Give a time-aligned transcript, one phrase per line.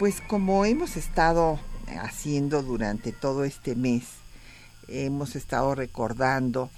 [0.00, 1.60] Pues como hemos estado
[2.00, 4.04] haciendo durante todo este mes,
[4.88, 6.70] hemos estado recordando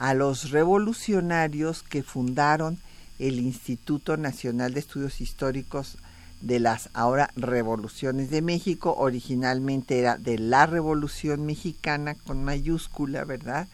[0.00, 2.78] a los revolucionarios que fundaron
[3.20, 5.98] el Instituto Nacional de Estudios Históricos
[6.40, 8.96] de las ahora revoluciones de México.
[8.98, 13.68] Originalmente era de la Revolución Mexicana con mayúscula, ¿verdad?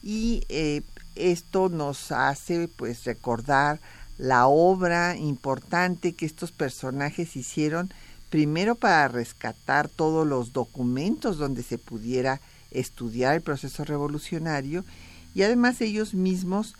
[0.00, 0.82] Y eh,
[1.16, 3.80] esto nos hace pues recordar
[4.16, 7.92] la obra importante que estos personajes hicieron,
[8.32, 14.86] primero para rescatar todos los documentos donde se pudiera estudiar el proceso revolucionario,
[15.34, 16.74] y además ellos mismos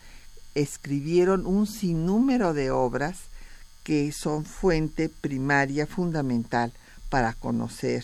[0.55, 3.19] escribieron un sinnúmero de obras
[3.83, 6.73] que son fuente primaria fundamental
[7.09, 8.03] para conocer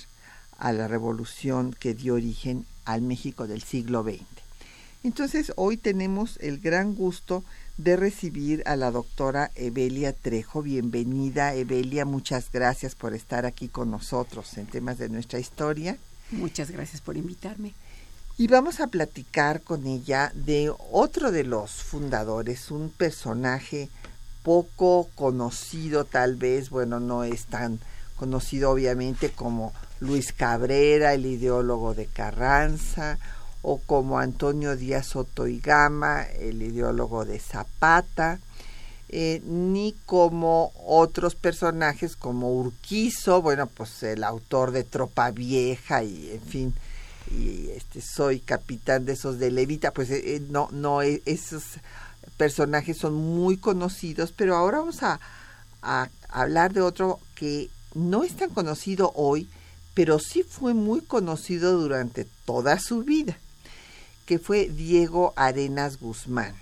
[0.60, 4.22] a la revolución que dio origen al México del siglo XX.
[5.02, 7.44] Entonces hoy tenemos el gran gusto
[7.80, 10.62] de recibir a la doctora Evelia Trejo.
[10.62, 12.04] Bienvenida, Evelia.
[12.04, 15.98] Muchas gracias por estar aquí con nosotros en temas de nuestra historia.
[16.32, 17.74] Muchas gracias por invitarme.
[18.38, 23.90] Y vamos a platicar con ella de otro de los fundadores, un personaje
[24.44, 27.80] poco conocido tal vez, bueno, no es tan
[28.18, 33.20] conocido obviamente como Luis Cabrera, el ideólogo de Carranza,
[33.62, 38.40] o como Antonio Díaz Soto y Gama, el ideólogo de Zapata,
[39.10, 46.32] eh, ni como otros personajes como Urquizo, bueno, pues el autor de Tropa Vieja y
[46.32, 46.74] en fin,
[47.32, 51.64] y este soy capitán de esos de Levita, pues eh, eh, no, no, esos
[52.38, 55.20] personajes son muy conocidos, pero ahora vamos a
[56.30, 59.50] hablar de otro que no es tan conocido hoy,
[59.96, 63.38] pero sí fue muy conocido durante toda su vida
[64.30, 66.54] que fue Diego Arenas Guzmán.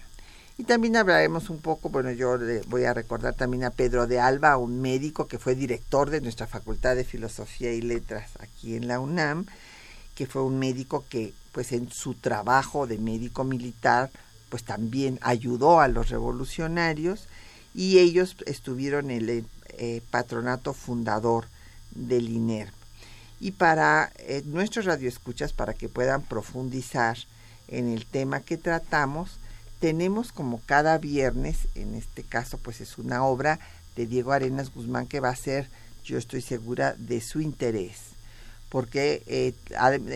[0.57, 4.22] Y también hablaremos un poco, bueno, yo le voy a recordar también a Pedro de
[4.22, 8.88] Alba, un médico que fue director de nuestra Facultad de Filosofía y Letras aquí en
[8.88, 9.47] la UNAM,
[10.16, 14.11] que fue un médico que pues en su trabajo de médico militar
[14.47, 17.27] pues también ayudó a los revolucionarios
[17.75, 19.45] y ellos estuvieron en el
[19.77, 21.47] eh, patronato fundador
[21.91, 22.72] del INER.
[23.41, 27.17] Y para eh, nuestros radioescuchas, para que puedan profundizar
[27.67, 29.39] en el tema que tratamos,
[29.79, 33.59] tenemos como cada viernes, en este caso pues es una obra
[33.95, 35.67] de Diego Arenas Guzmán que va a ser,
[36.03, 37.97] yo estoy segura, de su interés.
[38.69, 39.53] Porque eh,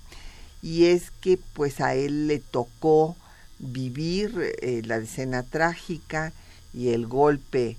[0.62, 3.16] y es que pues a él le tocó
[3.58, 6.32] vivir eh, la escena trágica,
[6.72, 7.76] y el golpe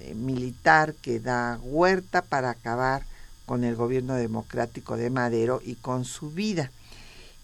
[0.00, 3.04] eh, militar que da Huerta para acabar
[3.46, 6.70] con el gobierno democrático de Madero y con su vida.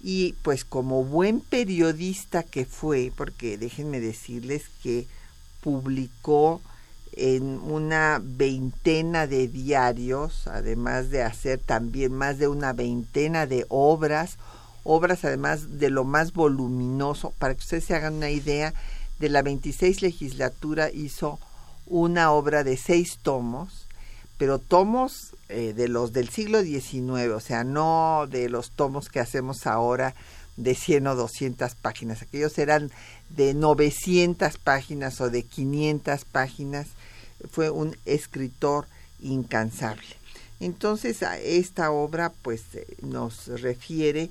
[0.00, 5.06] Y pues como buen periodista que fue, porque déjenme decirles que
[5.60, 6.60] publicó
[7.12, 14.38] en una veintena de diarios, además de hacer también más de una veintena de obras,
[14.84, 18.72] obras además de lo más voluminoso, para que ustedes se hagan una idea,
[19.18, 21.38] de la 26 legislatura hizo
[21.86, 23.86] una obra de seis tomos,
[24.36, 29.20] pero tomos eh, de los del siglo XIX, o sea, no de los tomos que
[29.20, 30.14] hacemos ahora
[30.56, 32.22] de 100 o 200 páginas.
[32.22, 32.90] Aquellos eran
[33.30, 36.88] de 900 páginas o de 500 páginas.
[37.50, 38.86] Fue un escritor
[39.20, 40.18] incansable.
[40.60, 44.30] Entonces, a esta obra pues eh, nos refiere,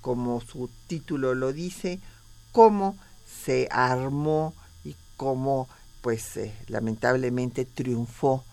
[0.00, 2.00] como su título lo dice,
[2.52, 2.96] cómo
[3.46, 4.54] se armó
[4.84, 5.68] y cómo
[6.00, 8.44] pues eh, lamentablemente triunfó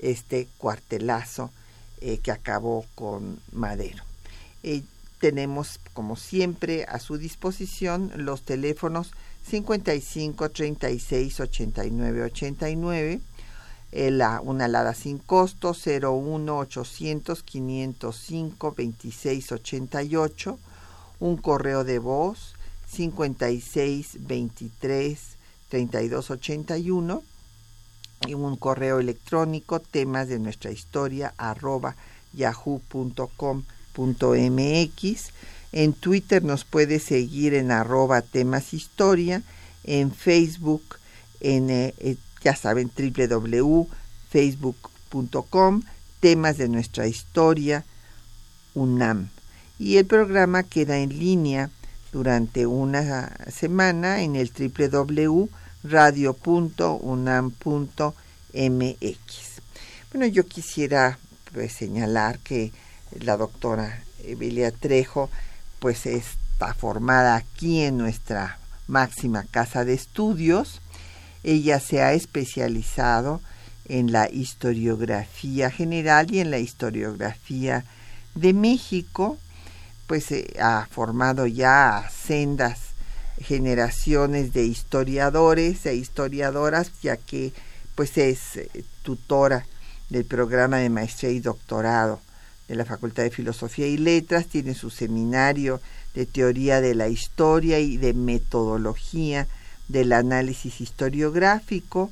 [0.00, 1.52] este cuartelazo
[2.00, 4.02] eh, que acabó con Madero.
[4.64, 4.82] Eh,
[5.20, 9.12] tenemos como siempre a su disposición los teléfonos
[9.48, 13.20] 55 36 89 89
[14.42, 20.58] una alada sin costo 01 800 505 2688,
[21.20, 22.54] un correo de voz
[22.90, 25.18] 56 23
[25.68, 27.22] 32 81
[28.26, 31.96] y un correo electrónico temas de nuestra historia arroba
[32.32, 33.24] yahoo.com.mx.
[35.72, 39.44] En Twitter nos puede seguir en arroba temas historia,
[39.84, 40.82] en Facebook,
[41.40, 45.82] en, eh, eh, ya saben, www.facebook.com,
[46.18, 47.84] temas de nuestra historia,
[48.74, 49.28] UNAM.
[49.78, 51.70] Y el programa queda en línea
[52.12, 55.50] durante una semana en el www.radio.unam.mx.
[60.12, 61.18] Bueno, yo quisiera
[61.52, 62.72] pues, señalar que
[63.20, 65.30] la doctora Evelia Trejo
[65.78, 70.80] pues está formada aquí en nuestra máxima casa de estudios.
[71.42, 73.40] Ella se ha especializado
[73.88, 77.84] en la historiografía general y en la historiografía
[78.34, 79.38] de México,
[80.10, 82.80] pues eh, ha formado ya sendas
[83.38, 87.52] generaciones de historiadores e historiadoras, ya que
[87.94, 88.68] pues es eh,
[89.04, 89.66] tutora
[90.08, 92.20] del programa de maestría y doctorado
[92.66, 95.80] de la Facultad de Filosofía y Letras, tiene su seminario
[96.12, 99.46] de teoría de la historia y de metodología
[99.86, 102.10] del análisis historiográfico,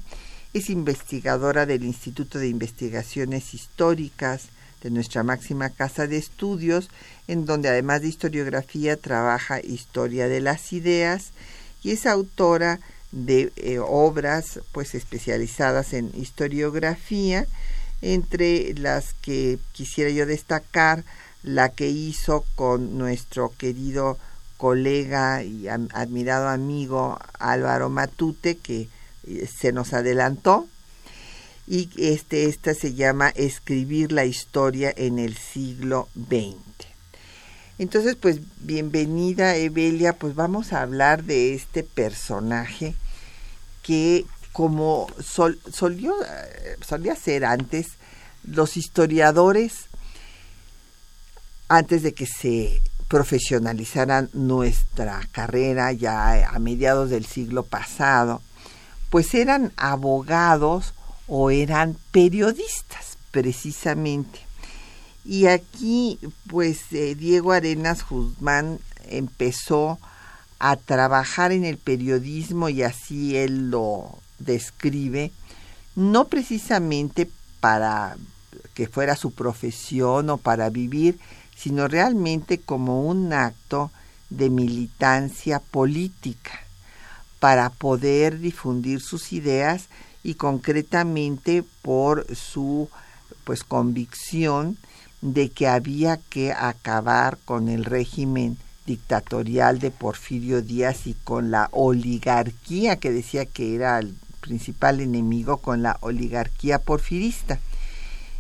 [0.54, 4.50] es investigadora del Instituto de Investigaciones Históricas
[4.82, 6.88] de nuestra máxima casa de estudios,
[7.26, 11.32] en donde además de historiografía trabaja historia de las ideas
[11.82, 12.80] y es autora
[13.12, 17.46] de eh, obras pues especializadas en historiografía
[18.02, 21.04] entre las que quisiera yo destacar
[21.42, 24.18] la que hizo con nuestro querido
[24.56, 28.88] colega y admirado amigo Álvaro Matute, que
[29.26, 30.66] eh, se nos adelantó,
[31.68, 36.56] y este, esta se llama Escribir la historia en el siglo XX.
[37.78, 42.94] Entonces, pues bienvenida Evelia, pues vamos a hablar de este personaje
[43.82, 47.88] que como eh, solía ser antes,
[48.44, 49.88] los historiadores,
[51.68, 58.40] antes de que se profesionalizaran nuestra carrera ya a mediados del siglo pasado,
[59.10, 60.94] pues eran abogados
[61.28, 64.40] o eran periodistas, precisamente.
[65.24, 69.98] Y aquí, pues, eh, Diego Arenas Guzmán empezó
[70.58, 75.30] a trabajar en el periodismo y así él lo describe,
[75.94, 77.30] no precisamente
[77.60, 78.16] para
[78.74, 81.18] que fuera su profesión o para vivir,
[81.56, 83.90] sino realmente como un acto
[84.30, 86.60] de militancia política
[87.40, 89.88] para poder difundir sus ideas
[90.28, 92.90] y concretamente por su
[93.44, 94.76] pues convicción
[95.22, 101.70] de que había que acabar con el régimen dictatorial de Porfirio Díaz y con la
[101.72, 107.58] oligarquía que decía que era el principal enemigo con la oligarquía porfirista.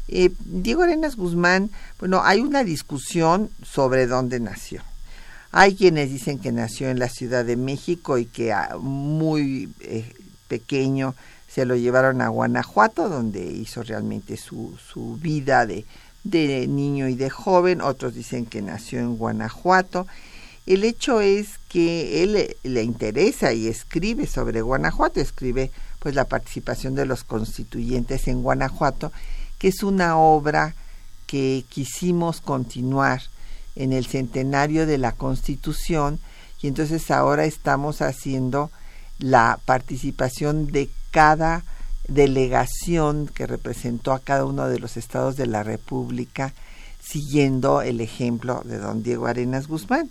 [0.08, 4.82] Eh, Diego Arenas Guzmán, bueno, hay una discusión sobre dónde nació.
[5.52, 10.12] Hay quienes dicen que nació en la Ciudad de México y que muy eh,
[10.48, 11.14] pequeño
[11.48, 15.84] se lo llevaron a Guanajuato, donde hizo realmente su, su vida de,
[16.22, 17.80] de niño y de joven.
[17.80, 20.06] Otros dicen que nació en Guanajuato.
[20.66, 26.94] El hecho es que él le interesa y escribe sobre Guanajuato, escribe pues la participación
[26.94, 29.10] de los constituyentes en Guanajuato,
[29.58, 30.74] que es una obra
[31.26, 33.22] que quisimos continuar
[33.76, 36.18] en el centenario de la Constitución
[36.60, 38.70] y entonces ahora estamos haciendo
[39.18, 41.64] la participación de cada
[42.08, 46.54] delegación que representó a cada uno de los estados de la República
[47.00, 50.10] siguiendo el ejemplo de don Diego Arenas Guzmán.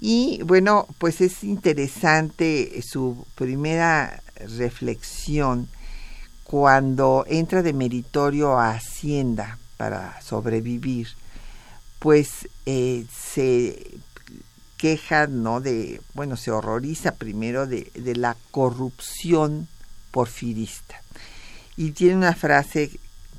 [0.00, 4.22] Y bueno, pues es interesante su primera
[4.58, 5.68] reflexión
[6.42, 11.08] cuando entra de meritorio a Hacienda para sobrevivir,
[11.98, 13.98] pues eh, se
[14.76, 15.60] queja, ¿no?
[15.60, 19.68] De, bueno, se horroriza primero de, de la corrupción
[20.14, 21.02] porfirista.
[21.76, 22.88] Y tiene una frase,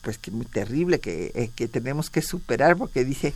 [0.02, 3.34] pues que muy terrible, que, eh, que tenemos que superar, porque dice,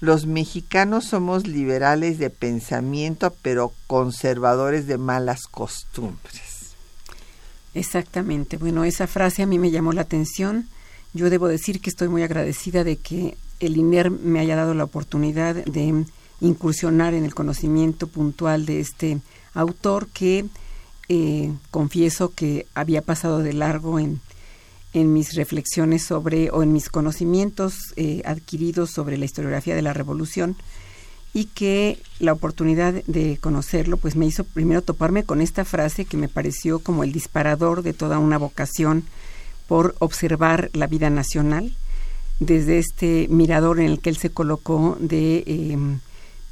[0.00, 6.74] los mexicanos somos liberales de pensamiento, pero conservadores de malas costumbres.
[7.72, 8.58] Exactamente.
[8.58, 10.68] Bueno, esa frase a mí me llamó la atención.
[11.14, 14.84] Yo debo decir que estoy muy agradecida de que el INER me haya dado la
[14.84, 16.04] oportunidad de
[16.42, 19.20] incursionar en el conocimiento puntual de este
[19.54, 20.44] autor que
[21.14, 24.22] eh, confieso que había pasado de largo en,
[24.94, 29.92] en mis reflexiones sobre o en mis conocimientos eh, adquiridos sobre la historiografía de la
[29.92, 30.56] revolución
[31.34, 36.16] y que la oportunidad de conocerlo pues me hizo primero toparme con esta frase que
[36.16, 39.04] me pareció como el disparador de toda una vocación
[39.68, 41.76] por observar la vida nacional
[42.40, 46.00] desde este mirador en el que él se colocó de em,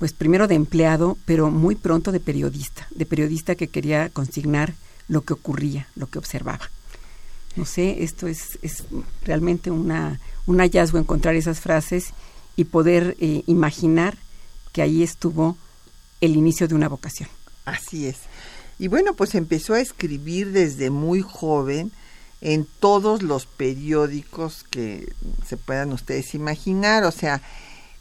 [0.00, 4.74] pues primero de empleado pero muy pronto de periodista de periodista que quería consignar
[5.06, 6.68] lo que ocurría lo que observaba
[7.54, 8.58] no sé esto es,
[9.22, 12.12] realmente una un hallazgo encontrar esas frases
[12.56, 14.18] y poder eh, imaginar
[14.72, 15.56] que ahí estuvo
[16.20, 17.28] el inicio de una vocación.
[17.64, 18.16] Así es.
[18.78, 21.92] Y bueno, pues empezó a escribir desde muy joven
[22.40, 25.12] en todos los periódicos que
[25.46, 27.42] se puedan ustedes imaginar, o sea,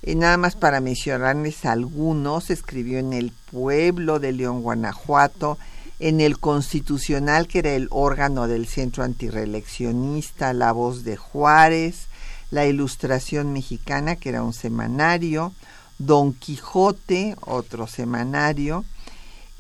[0.02, 5.58] eh, nada más para mencionarles algunos, escribió en El Pueblo de León, Guanajuato,
[6.00, 12.08] en el Constitucional, que era el órgano del Centro Antireeleccionista, La Voz de Juárez,
[12.52, 15.52] La Ilustración Mexicana, que era un semanario,
[15.98, 18.86] Don Quijote, otro semanario,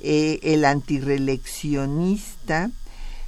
[0.02, 2.72] eh, El antireleccionista,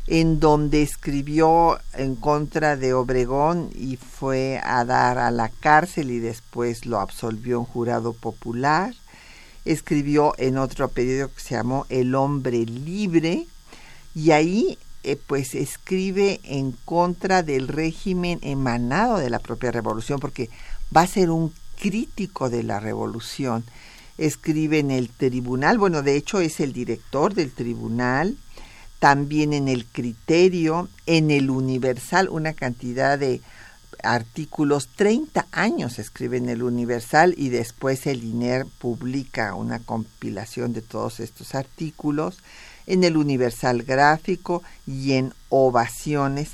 [0.07, 6.19] en donde escribió en contra de Obregón y fue a dar a la cárcel y
[6.19, 8.93] después lo absolvió un jurado popular.
[9.63, 13.45] Escribió en otro periódico que se llamó El hombre libre
[14.15, 20.49] y ahí eh, pues escribe en contra del régimen emanado de la propia revolución porque
[20.95, 23.63] va a ser un crítico de la revolución.
[24.17, 28.37] Escribe en el tribunal, bueno, de hecho es el director del tribunal,
[29.01, 33.41] también en el criterio, en el universal, una cantidad de
[34.03, 40.83] artículos, 30 años escribe en el Universal y después el INER publica una compilación de
[40.83, 42.37] todos estos artículos
[42.85, 46.51] en el Universal Gráfico y en Ovaciones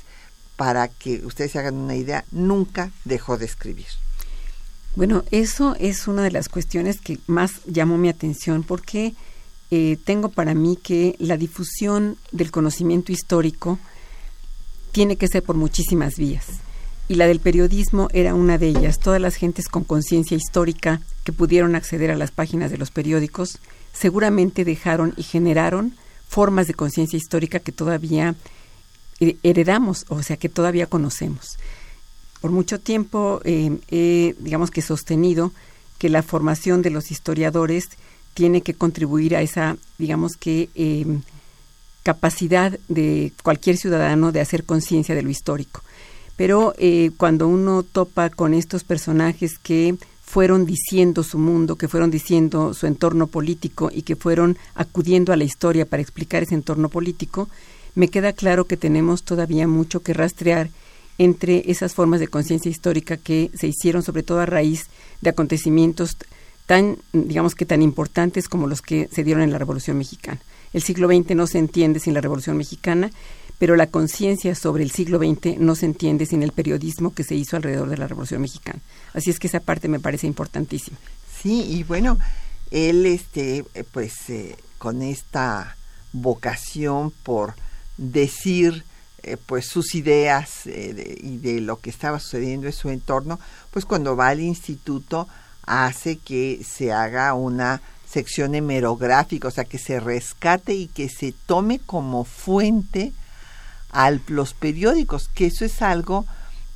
[0.56, 3.88] para que ustedes se hagan una idea, nunca dejó de escribir.
[4.96, 9.14] Bueno, eso es una de las cuestiones que más llamó mi atención porque
[9.70, 13.78] eh, tengo para mí que la difusión del conocimiento histórico
[14.92, 16.46] tiene que ser por muchísimas vías.
[17.08, 18.98] Y la del periodismo era una de ellas.
[18.98, 23.58] Todas las gentes con conciencia histórica que pudieron acceder a las páginas de los periódicos
[23.92, 25.94] seguramente dejaron y generaron
[26.28, 28.34] formas de conciencia histórica que todavía
[29.20, 31.56] eh, heredamos, o sea, que todavía conocemos
[32.40, 35.52] por mucho tiempo eh, he, digamos que, sostenido
[35.98, 37.88] que la formación de los historiadores
[38.38, 41.22] tiene que contribuir a esa, digamos que, em,
[42.04, 45.82] capacidad de cualquier ciudadano de hacer conciencia de lo histórico.
[46.36, 52.12] Pero eh, cuando uno topa con estos personajes que fueron diciendo su mundo, que fueron
[52.12, 56.88] diciendo su entorno político y que fueron acudiendo a la historia para explicar ese entorno
[56.90, 57.48] político,
[57.96, 60.70] me queda claro que tenemos todavía mucho que rastrear
[61.18, 64.86] entre esas formas de conciencia histórica que se hicieron sobre todo a raíz
[65.22, 66.16] de acontecimientos
[66.68, 70.38] tan, digamos que tan importantes como los que se dieron en la Revolución Mexicana.
[70.74, 73.10] El siglo XX no se entiende sin la Revolución Mexicana,
[73.58, 77.34] pero la conciencia sobre el siglo XX no se entiende sin el periodismo que se
[77.34, 78.80] hizo alrededor de la Revolución Mexicana.
[79.14, 80.98] Así es que esa parte me parece importantísima.
[81.40, 82.18] Sí, y bueno,
[82.70, 85.74] él, este, pues, eh, con esta
[86.12, 87.54] vocación por
[87.96, 88.84] decir
[89.22, 93.86] eh, pues sus ideas eh, y de lo que estaba sucediendo en su entorno, pues
[93.86, 95.28] cuando va al instituto
[95.68, 101.32] hace que se haga una sección hemerográfica, o sea, que se rescate y que se
[101.46, 103.12] tome como fuente
[103.90, 106.26] a los periódicos, que eso es algo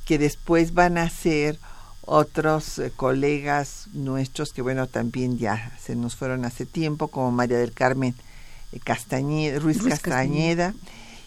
[0.05, 1.59] que después van a hacer
[2.05, 7.57] otros eh, colegas nuestros que bueno también ya se nos fueron hace tiempo como María
[7.57, 8.13] del Carmen
[8.79, 10.73] Castañeda, Ruiz, Castañeda.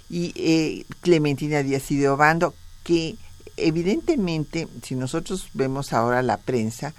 [0.08, 2.54] Y eh, Clementina Díaz y de Obando,
[2.84, 3.16] que
[3.56, 6.94] evidentemente, si nosotros vemos ahora la prensa,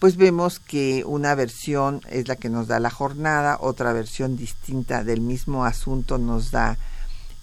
[0.00, 5.04] pues vemos que una versión es la que nos da la jornada, otra versión distinta
[5.04, 6.78] del mismo asunto nos da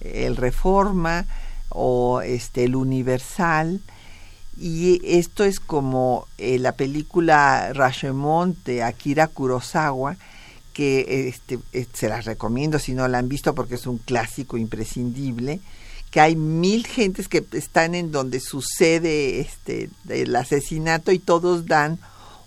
[0.02, 1.28] el Reforma
[1.70, 3.80] o este el Universal.
[4.60, 10.18] Y esto es como eh, la película Rashomon de Akira Kurosawa
[10.74, 14.58] que este, eh, se las recomiendo si no la han visto porque es un clásico
[14.58, 15.60] imprescindible,
[16.12, 22.00] que hay mil gentes que están en donde sucede este, el asesinato y todos dan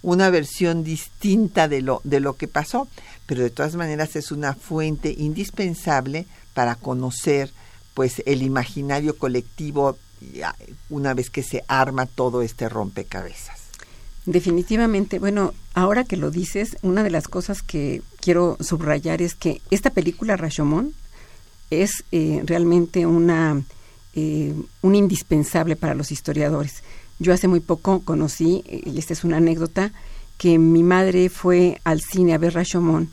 [0.02, 2.88] una versión distinta de lo, de lo que pasó,
[3.26, 7.50] pero de todas maneras es una fuente indispensable para conocer
[7.95, 9.99] pues el imaginario colectivo
[10.88, 13.61] una vez que se arma todo este rompecabezas.
[14.26, 19.62] Definitivamente, bueno, ahora que lo dices, una de las cosas que quiero subrayar es que
[19.71, 20.92] esta película Rashomon
[21.71, 23.62] es eh, realmente una
[24.12, 26.83] eh, un indispensable para los historiadores.
[27.21, 29.93] Yo hace muy poco conocí, y esta es una anécdota,
[30.39, 33.11] que mi madre fue al cine a ver Rashomon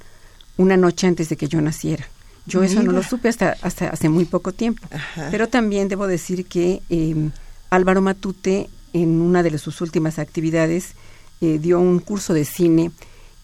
[0.57, 2.07] una noche antes de que yo naciera.
[2.45, 4.87] Yo eso no lo supe hasta, hasta hace muy poco tiempo.
[5.29, 7.31] Pero también debo decir que em,
[7.69, 10.93] Álvaro Matute, en una de sus últimas actividades,
[11.41, 12.91] eh, dio un curso de cine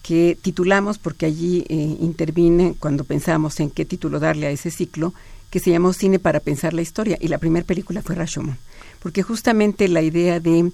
[0.02, 5.12] que titulamos, porque allí eh, intervine cuando pensábamos en qué título darle a ese ciclo,
[5.50, 7.18] que se llamó Cine para Pensar la Historia.
[7.20, 8.56] Y la primera película fue Rashomon.
[9.04, 10.72] Porque justamente la idea de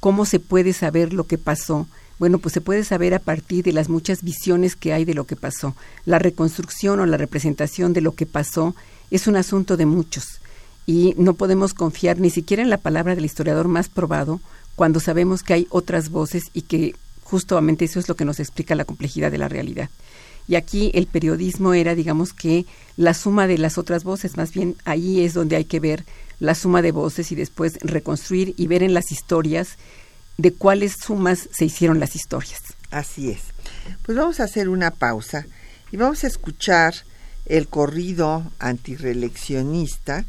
[0.00, 1.86] cómo se puede saber lo que pasó
[2.22, 5.24] bueno, pues se puede saber a partir de las muchas visiones que hay de lo
[5.24, 5.74] que pasó.
[6.04, 8.76] La reconstrucción o la representación de lo que pasó
[9.10, 10.40] es un asunto de muchos
[10.86, 14.40] y no podemos confiar ni siquiera en la palabra del historiador más probado
[14.76, 18.76] cuando sabemos que hay otras voces y que justamente eso es lo que nos explica
[18.76, 19.90] la complejidad de la realidad.
[20.46, 22.66] Y aquí el periodismo era, digamos que,
[22.96, 26.04] la suma de las otras voces, más bien ahí es donde hay que ver
[26.42, 29.76] la suma de voces y después reconstruir y ver en las historias
[30.38, 32.60] de cuáles sumas se hicieron las historias.
[32.90, 33.42] Así es.
[34.04, 35.46] Pues vamos a hacer una pausa
[35.92, 36.94] y vamos a escuchar
[37.46, 40.24] el corrido antireleccionista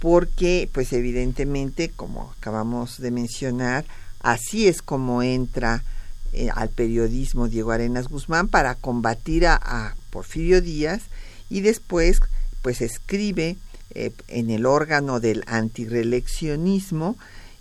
[0.00, 3.84] porque pues evidentemente como acabamos de mencionar
[4.18, 5.84] así es como entra
[6.32, 11.02] eh, al periodismo Diego Arenas Guzmán para combatir a, Porfirio Díaz
[11.48, 12.18] y después
[12.62, 13.56] pues escribe
[13.94, 17.16] eh, en el órgano del antireleccionismo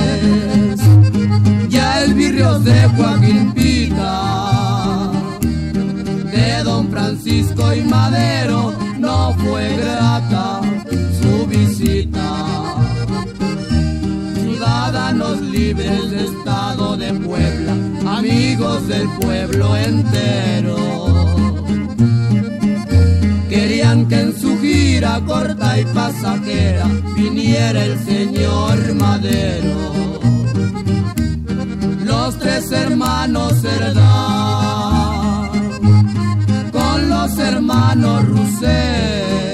[1.68, 5.10] ya el virrio de Joaquín Pita,
[6.30, 10.57] de don Francisco y Madero no fue grata
[15.08, 17.72] Ciudadanos libres de Estado de Puebla,
[18.18, 20.76] amigos del pueblo entero.
[23.48, 26.84] Querían que en su gira corta y pasajera
[27.16, 30.20] viniera el señor Madero.
[32.04, 34.28] Los tres hermanos Cerdán
[37.38, 39.47] hermanos Rousset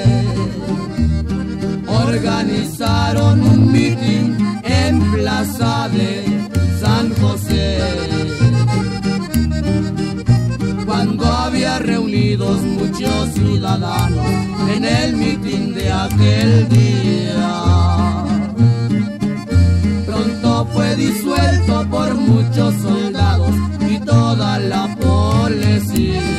[2.16, 6.24] organizaron un meeting en Plaza de
[6.81, 7.79] San José.
[10.87, 14.27] Cuando había reunidos muchos ciudadanos
[14.77, 17.53] en el meeting de aquel día.
[20.07, 23.55] Pronto fue disuelto por muchos soldados
[23.90, 26.35] y toda la policía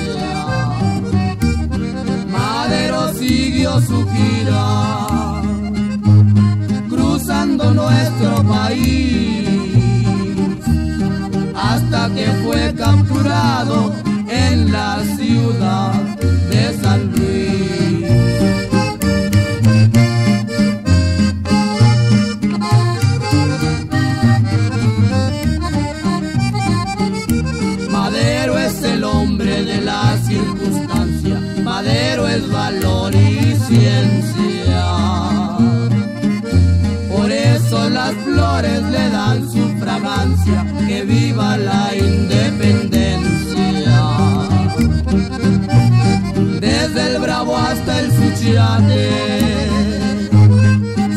[3.27, 5.24] siguió su gira,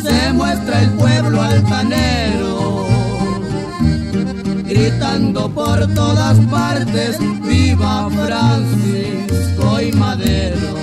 [0.02, 2.86] Se muestra el pueblo altanero,
[4.64, 10.76] gritando por todas partes, viva Francisco y Madero.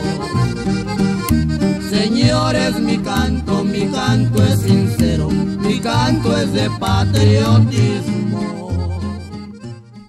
[1.89, 8.69] Señores, mi canto, mi canto es sincero, mi canto es de patriotismo.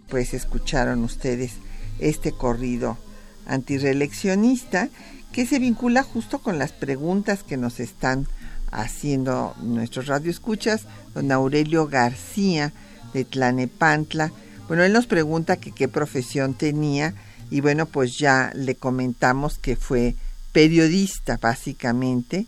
[0.09, 1.53] Pues escucharon ustedes
[2.01, 2.99] este corrido
[3.47, 4.89] antireleccionista
[5.37, 8.27] que se vincula justo con las preguntas que nos están
[8.71, 12.73] haciendo nuestros radioescuchas, don Aurelio García
[13.13, 14.33] de Tlanepantla.
[14.67, 17.13] Bueno, él nos pregunta qué profesión tenía
[17.51, 20.17] y bueno, pues ya le comentamos que fue
[20.53, 22.47] periodista básicamente.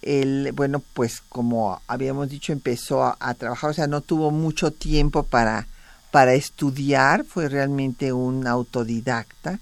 [0.00, 5.22] Él, bueno, pues como habíamos dicho, empezó a, trabajar, o sea, no tuvo mucho tiempo
[5.24, 5.66] para,
[6.10, 9.60] para estudiar, fue realmente un autodidacta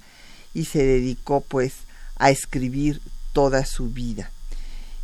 [0.55, 1.90] y se dedicó pues
[2.21, 3.03] a escribir
[3.33, 4.31] toda su vida.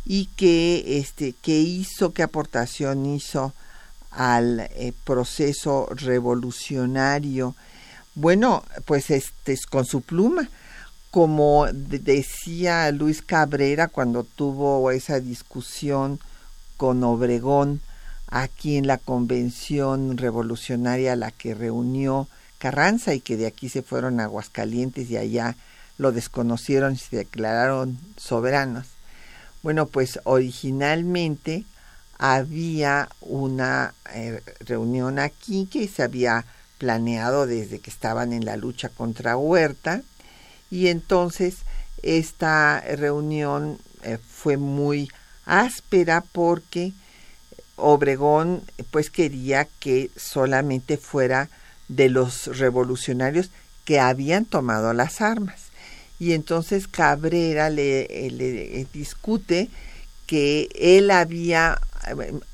[0.05, 3.53] Y que, este, qué hizo, qué aportación hizo
[4.11, 7.53] al eh, proceso revolucionario
[8.19, 10.49] bueno, pues este con su pluma,
[11.11, 16.19] como decía Luis Cabrera cuando tuvo esa discusión
[16.77, 17.79] con Obregón
[18.25, 22.27] aquí en la convención revolucionaria a la que reunió
[22.57, 25.55] Carranza y que de aquí se fueron a Aguascalientes y allá
[25.97, 28.87] lo desconocieron y se declararon soberanos.
[29.63, 31.65] Bueno, pues originalmente
[32.17, 36.45] había una eh, reunión aquí que se había
[36.77, 40.01] planeado desde que estaban en la lucha contra Huerta
[40.69, 41.57] y entonces
[42.03, 45.09] esta reunión eh, fue muy
[45.45, 46.93] áspera porque
[47.75, 51.49] Obregón pues quería que solamente fuera
[51.87, 53.51] de los revolucionarios
[53.85, 55.66] que habían tomado las armas
[56.19, 59.69] y entonces Cabrera le, le discute
[60.25, 61.79] que él había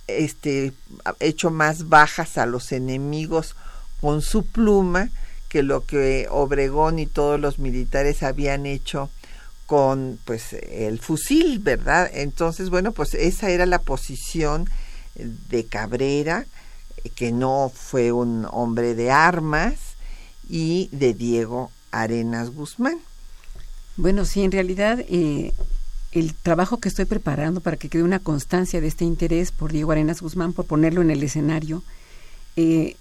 [0.08, 0.74] este
[1.20, 3.56] hecho más bajas a los enemigos
[4.02, 5.10] con su pluma
[5.50, 9.10] que lo que Obregón y todos los militares habían hecho
[9.68, 12.10] con pues el fusil, ¿verdad?
[12.14, 14.68] Entonces, bueno, pues esa era la posición
[15.16, 16.46] de Cabrera,
[17.16, 19.76] que no fue un hombre de armas,
[20.50, 23.00] y de Diego Arenas Guzmán.
[23.96, 25.54] Bueno, sí, en realidad eh,
[26.12, 29.92] el trabajo que estoy preparando para que quede una constancia de este interés por Diego
[29.92, 31.84] Arenas Guzmán, por ponerlo en el escenario,
[32.56, 32.96] eh,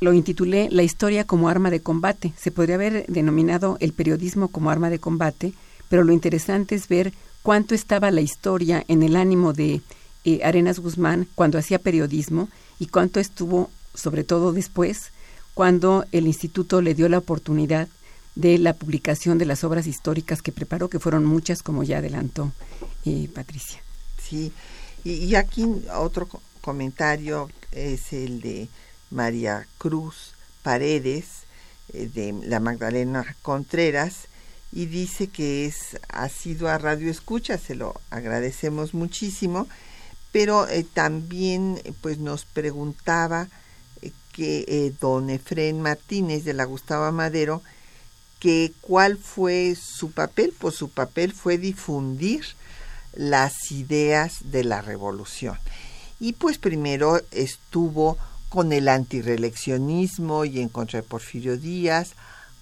[0.00, 2.32] lo intitulé La historia como arma de combate.
[2.36, 5.52] Se podría haber denominado el periodismo como arma de combate,
[5.88, 7.12] pero lo interesante es ver
[7.42, 9.80] cuánto estaba la historia en el ánimo de
[10.24, 12.48] eh, Arenas Guzmán cuando hacía periodismo
[12.80, 15.12] y cuánto estuvo, sobre todo después,
[15.54, 17.86] cuando el instituto le dio la oportunidad
[18.34, 22.52] de la publicación de las obras históricas que preparó, que fueron muchas, como ya adelantó
[23.04, 23.82] eh, Patricia.
[24.22, 24.52] Sí,
[25.04, 26.28] y aquí otro
[26.60, 28.68] comentario es el de
[29.10, 31.26] María Cruz Paredes,
[31.92, 34.28] eh, de la Magdalena Contreras,
[34.72, 39.68] y dice que es ha sido a Radio Escucha, se lo agradecemos muchísimo,
[40.30, 43.48] pero eh, también pues nos preguntaba
[44.32, 47.62] que don Efren Martínez de la Gustavo Madero,
[48.42, 52.44] que cuál fue su papel, pues su papel fue difundir
[53.14, 55.56] las ideas de la revolución.
[56.18, 62.14] Y pues primero estuvo con el antireeleccionismo y en contra de Porfirio Díaz,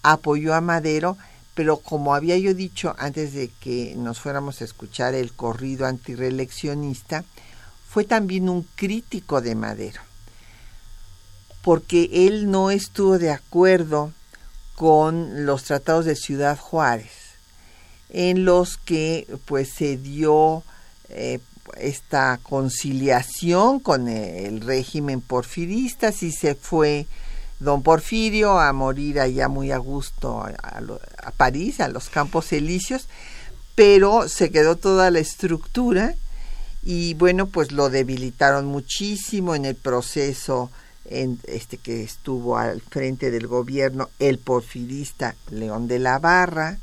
[0.02, 1.16] apoyó a Madero,
[1.54, 7.24] pero como había yo dicho antes de que nos fuéramos a escuchar el corrido antireeleccionista,
[7.88, 10.02] fue también un crítico de Madero,
[11.62, 14.12] porque él no estuvo de acuerdo
[14.80, 17.12] con los tratados de Ciudad Juárez,
[18.08, 20.62] en los que pues se dio
[21.10, 21.38] eh,
[21.76, 27.04] esta conciliación con el régimen porfirista, si se fue
[27.58, 33.06] don Porfirio a morir allá muy a gusto a, París, a los Campos Elíseos,
[33.74, 36.14] pero se quedó toda la estructura
[36.82, 40.70] y bueno, pues lo debilitaron muchísimo en el proceso
[41.06, 46.78] en este que estuvo al frente del gobierno el porfirista León de la Barra,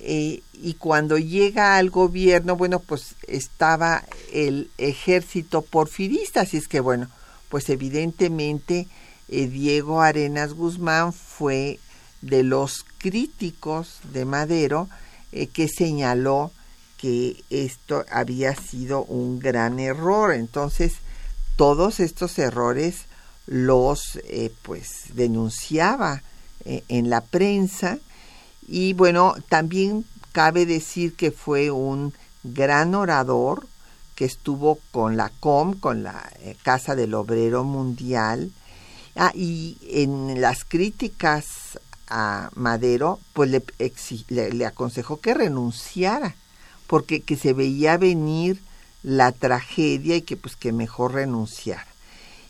[0.00, 6.80] eh, y cuando llega al gobierno, bueno, pues estaba el ejército porfirista, así es que
[6.80, 7.08] bueno,
[7.48, 8.86] pues evidentemente
[9.28, 11.80] eh, Diego Arenas Guzmán fue
[12.20, 14.88] de los críticos de Madero
[15.32, 16.52] eh, que señaló
[16.96, 20.32] que esto había sido un gran error.
[20.32, 20.94] Entonces,
[21.56, 23.07] todos estos errores
[23.48, 24.18] los
[24.62, 26.22] pues denunciaba
[26.64, 27.98] en la prensa
[28.68, 32.12] y bueno, también cabe decir que fue un
[32.44, 33.66] gran orador
[34.14, 38.52] que estuvo con la COM, con la eh, Casa del Obrero Mundial.
[39.16, 43.62] Ah, y en las críticas a Madero, pues le,
[44.28, 46.36] le, aconsejó que renunciara,
[46.86, 48.60] porque que se veía venir
[49.02, 51.86] la tragedia y que pues que mejor renunciara.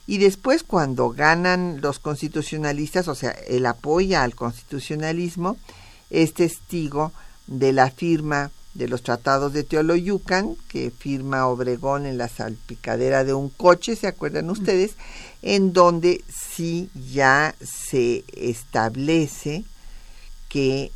[0.08, 5.58] Y después cuando ganan los constitucionalistas, o sea, él apoya al constitucionalismo,
[6.08, 7.12] es testigo
[7.46, 13.34] de la firma de los tratados de Teoloyucan, que firma Obregón en la salpicadera de
[13.34, 14.92] un coche, ¿se acuerdan ustedes?
[15.42, 19.64] En donde sí ya se establece
[20.48, 20.90] que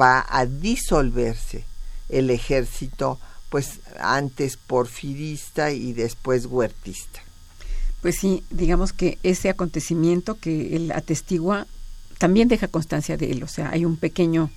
[0.00, 1.66] va a disolverse
[2.08, 3.18] el ejército,
[3.50, 7.25] pues antes porfirista y después huertista.
[8.06, 11.66] Pues sí, digamos que ese acontecimiento que él atestigua
[12.18, 14.48] también deja constancia de él, o sea, hay un pequeño,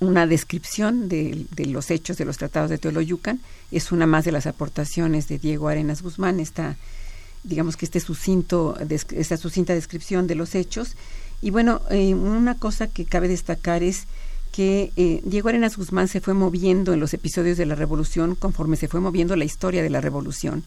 [0.00, 4.46] una descripción de, los hechos de los tratados de Teoloyucan, es una más de las
[4.46, 6.76] aportaciones de Diego Arenas Guzmán, esta,
[7.42, 8.76] digamos que este sucinto,
[9.12, 10.94] esta sucinta descripción de los hechos.
[11.40, 14.04] Y bueno, eh, una cosa que cabe destacar es
[14.52, 18.76] que eh, Diego Arenas Guzmán se fue moviendo en los episodios de la Revolución conforme
[18.76, 20.64] se fue moviendo la historia de la Revolución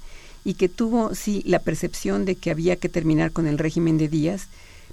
[0.48, 4.08] y que tuvo, sí, la percepción de que había que terminar con el régimen de
[4.08, 4.48] Díaz,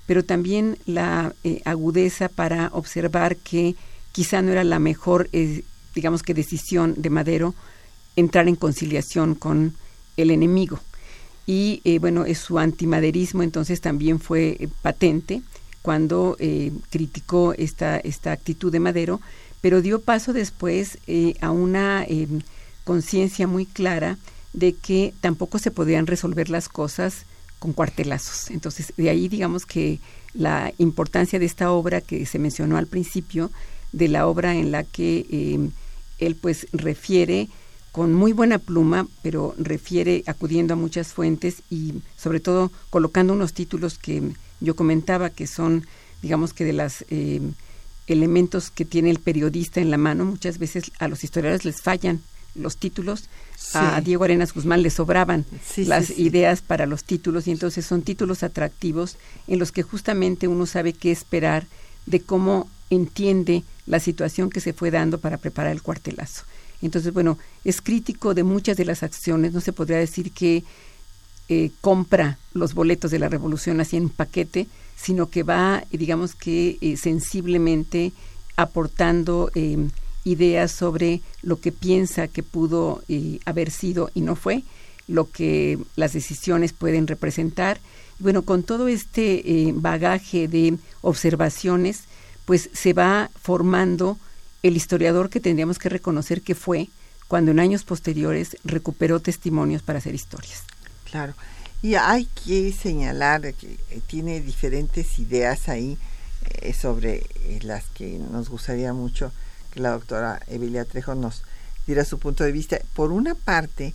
[0.07, 3.77] pero también la eh, agudeza para observar que
[4.13, 5.63] quizá no era la mejor, eh,
[5.95, 7.55] digamos que decisión de Madero
[8.17, 9.75] entrar en conciliación con
[10.17, 10.81] el enemigo.
[11.47, 15.43] Y bueno, su antimaderismo entonces también fue patente
[15.85, 19.21] cuando eh, criticó esta, esta actitud de Madero,
[19.61, 22.27] pero dio paso después eh, a una eh,
[22.85, 24.17] conciencia muy clara
[24.55, 27.27] de que tampoco se podían resolver las cosas
[27.59, 28.51] con cuartelazos.
[28.51, 30.01] Entonces, de ahí digamos que
[30.33, 33.51] la importancia de esta obra que se mencionó al principio,
[33.93, 35.71] de la obra en la que
[36.19, 37.49] él pues refiere
[37.93, 43.53] con muy buena pluma, pero refiere acudiendo a muchas fuentes y sobre todo colocando unos
[43.53, 44.21] títulos que
[44.61, 45.87] yo comentaba que son,
[46.21, 47.41] digamos que de los eh,
[48.09, 52.21] elementos que tiene el periodista en la mano, muchas veces a los historiadores les fallan
[52.55, 53.25] los títulos,
[53.73, 55.45] a Diego Arenas Guzmán le sobraban
[55.77, 59.17] las ideas para los títulos y entonces son títulos atractivos
[59.49, 61.67] en los que justamente uno sabe qué esperar
[62.07, 66.45] de cómo entiende la situación que se fue dando para preparar el cuartelazo.
[66.83, 70.65] Entonces, bueno, es crítico de muchas de las acciones, no se podría decir que
[71.49, 76.79] eh, compra los boletos de la revolución así en paquete, sino que va, digamos que
[76.81, 78.13] eh, sensiblemente
[78.57, 79.91] aportando em,
[80.25, 84.65] ideas sobre lo que piensa que pudo eh, haber sido y no fue,
[85.07, 87.79] lo que las decisiones pueden representar.
[88.19, 92.05] Bueno, con todo este bagaje de observaciones,
[92.45, 94.19] pues se va formando
[94.63, 96.89] el historiador que tendríamos que reconocer que fue
[97.29, 100.63] cuando en años posteriores recuperó testimonios para hacer historias.
[101.11, 101.35] Claro.
[101.83, 105.99] Y hay que señalar que eh, tiene diferentes ideas ahí
[106.63, 109.33] eh, sobre eh, las que nos gustaría mucho
[109.75, 111.43] que la doctora Evelia Trejo nos
[111.87, 112.79] diera su punto de vista.
[112.95, 113.93] Por una parte,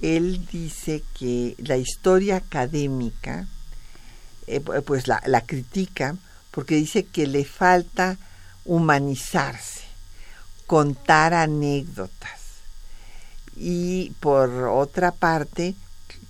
[0.00, 3.48] él dice que la historia académica,
[4.86, 6.16] pues la, la critica
[6.52, 8.18] porque dice que le falta
[8.64, 9.80] humanizarse,
[10.66, 12.40] contar anécdotas.
[13.56, 15.74] Y por otra parte,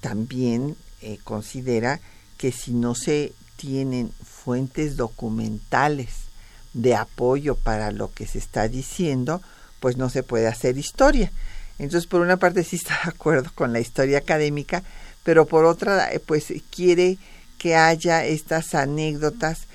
[0.01, 2.01] también eh, considera
[2.39, 6.32] que si no se tienen fuentes documentales
[6.75, 9.43] de apoyo para lo que se está diciendo,
[9.81, 11.31] pues no se puede hacer historia.
[11.79, 14.83] Entonces, por una parte sí está de acuerdo con la historia académica,
[15.23, 17.19] pero por otra, eh, pues quiere
[17.59, 19.67] que haya estas anécdotas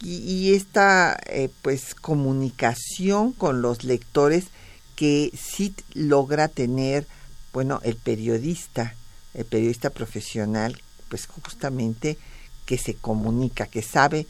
[0.00, 4.46] y, esta eh, pues comunicación con los lectores
[4.96, 7.06] que sí logra tener,
[7.52, 8.94] bueno, el periodista
[9.34, 12.16] el periodista profesional, pues justamente
[12.64, 14.26] que se comunica, que sabe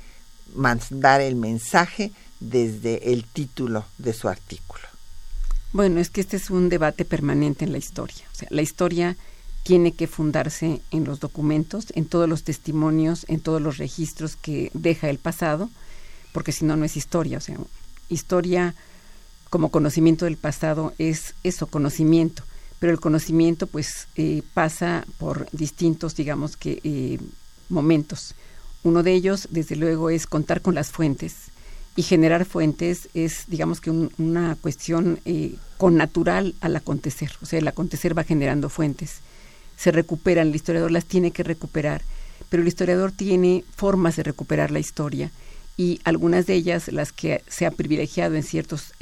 [0.54, 4.82] mandar el mensaje desde el título de su artículo.
[5.72, 8.24] Bueno, es que este es un debate permanente en la historia.
[8.32, 9.16] O sea, la historia
[9.64, 14.70] tiene que fundarse en los documentos, en todos los testimonios, en todos los registros que
[14.74, 15.70] deja el pasado,
[16.32, 17.38] porque si no, no es historia.
[17.38, 17.56] O sea,
[18.08, 18.74] historia
[19.50, 22.44] como conocimiento del pasado es eso, conocimiento
[22.84, 27.18] pero el conocimiento pues eh, pasa por distintos, digamos que, eh,
[27.70, 28.34] momentos.
[28.84, 31.34] Uno de ellos, desde luego, es contar con las fuentes
[31.96, 37.32] y generar fuentes es, digamos que, una cuestión eh, con natural al acontecer.
[37.40, 39.20] O sea, el acontecer va generando fuentes.
[39.76, 42.02] Se recuperan, el historiador las tiene que recuperar,
[42.50, 45.30] pero el historiador tiene formas de recuperar la historia
[45.76, 48.92] y algunas de ellas, las que se ha privilegiado en ciertos,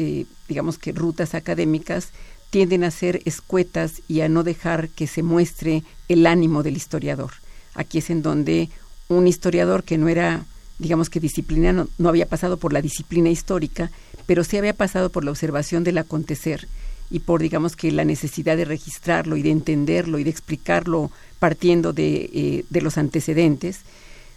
[0.48, 2.10] digamos que, rutas académicas,
[2.50, 7.32] tienden a ser escuetas y a no dejar que se muestre el ánimo del historiador.
[7.74, 8.70] Aquí es en donde
[9.16, 10.44] un historiador que no era,
[10.78, 13.90] digamos que disciplina, no, había pasado por la disciplina histórica,
[14.26, 16.68] pero sí había pasado por la observación del acontecer
[17.10, 21.92] y por, digamos que, la necesidad de registrarlo y de entenderlo y de explicarlo partiendo
[21.92, 23.80] de, eh, los antecedentes,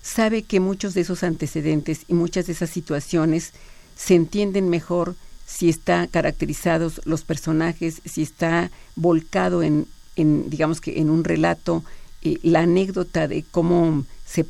[0.02, 3.54] sabe que muchos de esos antecedentes y muchas de esas situaciones
[3.96, 11.00] se entienden mejor si está caracterizados los personajes, si está volcado en, en digamos que
[11.00, 11.84] en un relato,
[12.26, 14.46] eh, la anécdota de cómo se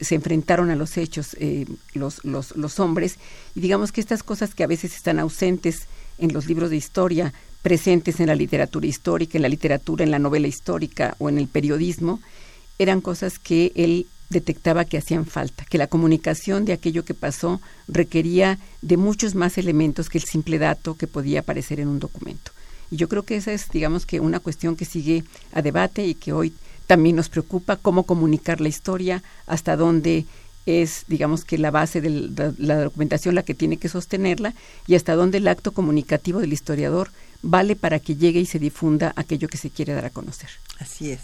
[0.00, 3.18] se enfrentaron a los hechos eh, los, los, hombres
[3.54, 5.86] y digamos que estas cosas que a veces están ausentes
[6.18, 10.18] en los libros de historia, presentes en la literatura histórica, en la literatura, en la
[10.18, 12.20] novela histórica o en el periodismo,
[12.78, 17.60] eran cosas que él detectaba que hacían falta, que la comunicación de aquello que pasó
[17.86, 22.50] requería de muchos más elementos que el simple dato que podía aparecer en un documento.
[22.90, 26.14] Y yo creo que esa es, digamos que, una cuestión que sigue a debate y
[26.14, 26.52] que hoy
[26.86, 30.26] también nos preocupa, cómo comunicar la historia, hasta dónde
[30.66, 32.10] es, digamos que, la base de
[32.58, 34.54] la, documentación la que tiene que sostenerla
[34.86, 37.10] y hasta dónde el acto comunicativo del historiador
[37.42, 40.50] vale para que llegue y se difunda aquello que se quiere dar a conocer.
[40.78, 41.20] Así es.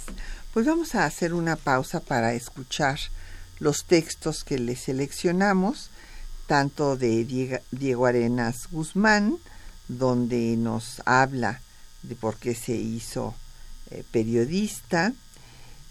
[0.53, 2.98] Pues vamos a hacer una pausa para escuchar
[3.59, 5.90] los textos que le seleccionamos,
[6.46, 7.25] tanto de
[7.70, 9.38] Diego Arenas Guzmán,
[9.88, 11.61] donde nos habla
[12.03, 13.35] de por qué se hizo
[13.90, 15.12] eh, periodista,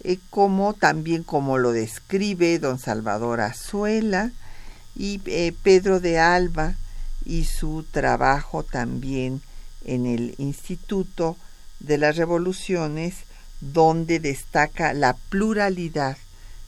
[0.04, 4.32] eh, como también como lo describe don Salvador Azuela
[4.96, 6.76] y eh, Pedro de Alba
[7.26, 9.42] y su trabajo también
[9.86, 11.38] en el Instituto
[11.80, 13.16] de las Revoluciones
[13.60, 16.18] donde destaca la pluralidad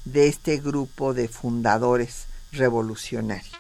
[0.06, 3.52] de este grupo de fundadores revolucionarios.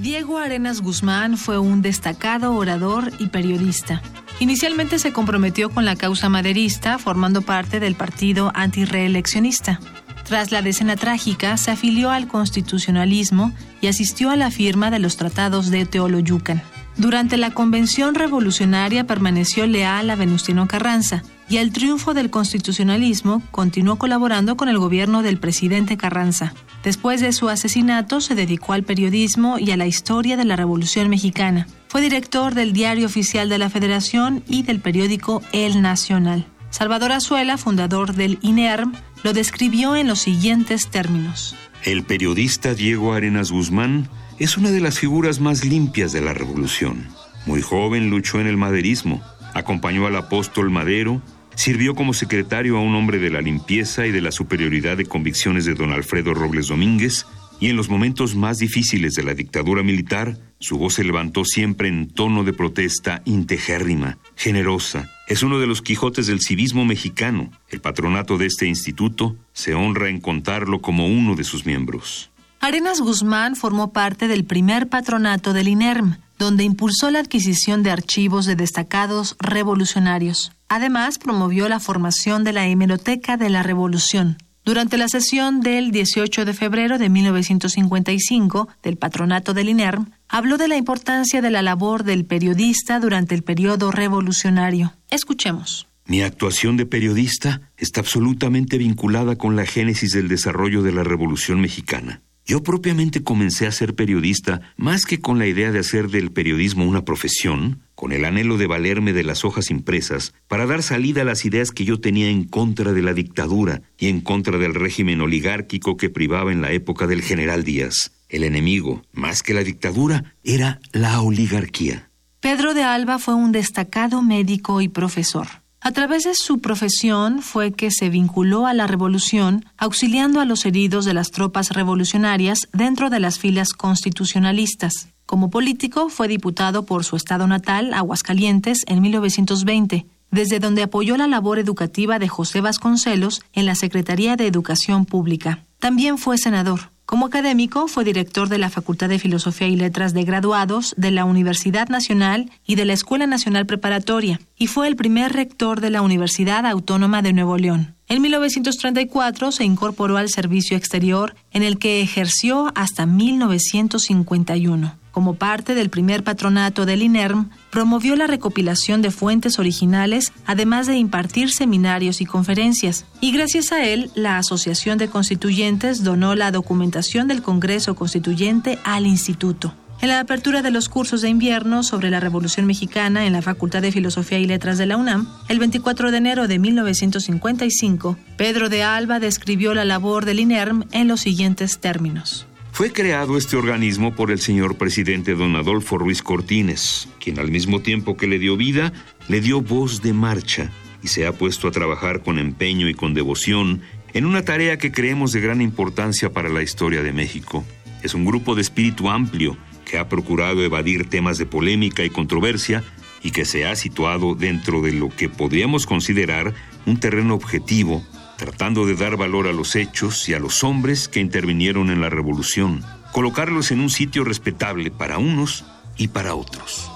[0.00, 4.00] Diego Arenas Guzmán fue un destacado orador y periodista.
[4.38, 9.78] Inicialmente se comprometió con la causa maderista, formando parte del partido antireeleccionista.
[10.24, 15.18] Tras la decena trágica, se afilió al constitucionalismo y asistió a la firma de los
[15.18, 16.62] tratados de Teoloyucan.
[16.96, 23.96] Durante la convención revolucionaria permaneció leal a Venustiano Carranza y al triunfo del constitucionalismo continuó
[23.96, 26.54] colaborando con el gobierno del presidente Carranza.
[26.84, 31.10] Después de su asesinato se dedicó al periodismo y a la historia de la Revolución
[31.10, 31.66] Mexicana.
[31.88, 36.46] Fue director del Diario Oficial de la Federación y del periódico El Nacional.
[36.70, 38.92] Salvador Azuela, fundador del INERM,
[39.24, 41.56] lo describió en los siguientes términos.
[41.82, 44.08] El periodista Diego Arenas Guzmán
[44.38, 47.08] es una de las figuras más limpias de la revolución.
[47.44, 49.20] Muy joven luchó en el maderismo,
[49.52, 51.20] acompañó al apóstol Madero,
[51.60, 55.66] sirvió como secretario a un hombre de la limpieza y de la superioridad de convicciones
[55.66, 57.26] de don Alfredo Robles Domínguez,
[57.60, 61.88] y en los momentos más difíciles de la dictadura militar, su voz se levantó siempre
[61.88, 65.10] en tono de protesta integérrima, generosa.
[65.28, 67.50] Es uno de los Quijotes del civismo mexicano.
[67.68, 72.30] El patronato de este instituto se honra en contarlo como uno de sus miembros.
[72.60, 78.46] Arenas Guzmán formó parte del primer patronato del INERM, donde impulsó la adquisición de archivos
[78.46, 80.52] de destacados revolucionarios.
[80.70, 86.44] Además, promovió la formación de la Hemeroteca de la Revolución, durante la sesión del 18
[86.44, 92.04] de febrero de 1955 del patronato del INERM, habló de la importancia de la labor
[92.04, 94.92] del periodista durante el periodo revolucionario.
[95.10, 95.88] Escuchemos.
[96.06, 101.60] Mi actuación de periodista está absolutamente vinculada con la génesis del desarrollo de la Revolución
[101.60, 102.22] Mexicana.
[102.46, 106.84] Yo propiamente comencé a ser periodista más que con la idea de hacer del periodismo
[106.84, 111.24] una profesión, con el anhelo de valerme de las hojas impresas para dar salida a
[111.26, 115.20] las ideas que yo tenía en contra de la dictadura y en contra del régimen
[115.20, 118.12] oligárquico que privaba en la época del general Díaz.
[118.30, 122.08] El enemigo, más que la dictadura, era la oligarquía.
[122.40, 125.48] Pedro de Alba fue un destacado médico y profesor.
[125.82, 130.64] A través de su profesión fue que se vinculó a la revolución, auxiliando a los
[130.64, 135.08] heridos de las tropas revolucionarias dentro de las filas constitucionalistas.
[135.30, 141.28] Como político, fue diputado por su estado natal, Aguascalientes, en 1920, desde donde apoyó la
[141.28, 145.60] labor educativa de José Vasconcelos en la Secretaría de Educación Pública.
[145.78, 146.90] También fue senador.
[147.06, 151.24] Como académico, fue director de la Facultad de Filosofía y Letras de Graduados de la
[151.24, 156.02] Universidad Nacional y de la Escuela Nacional Preparatoria, y fue el primer rector de la
[156.02, 157.94] Universidad Autónoma de Nuevo León.
[158.08, 165.74] En 1934 se incorporó al servicio exterior, en el que ejerció hasta 1951 como parte
[165.74, 172.20] del primer patronato del INERM, promovió la recopilación de fuentes originales, además de impartir seminarios
[172.20, 173.04] y conferencias.
[173.20, 179.06] Y gracias a él, la Asociación de Constituyentes donó la documentación del Congreso Constituyente al
[179.06, 179.74] Instituto.
[180.02, 183.82] En la apertura de los cursos de invierno sobre la Revolución Mexicana en la Facultad
[183.82, 188.82] de Filosofía y Letras de la UNAM, el 24 de enero de 1955, Pedro de
[188.82, 192.46] Alba describió la labor del INERM en los siguientes términos.
[192.80, 197.80] Fue creado este organismo por el señor presidente don Adolfo Ruiz Cortines, quien al mismo
[197.80, 198.94] tiempo que le dio vida,
[199.28, 200.70] le dio voz de marcha
[201.02, 203.82] y se ha puesto a trabajar con empeño y con devoción
[204.14, 207.66] en una tarea que creemos de gran importancia para la historia de México.
[208.02, 212.82] Es un grupo de espíritu amplio que ha procurado evadir temas de polémica y controversia
[213.22, 216.54] y que se ha situado dentro de lo que podríamos considerar
[216.86, 218.02] un terreno objetivo,
[218.40, 222.08] tratando de dar valor a los hechos y a los hombres que intervinieron en la
[222.08, 222.82] revolución,
[223.12, 225.66] colocarlos en un sitio respetable para unos
[225.98, 226.90] y para otros.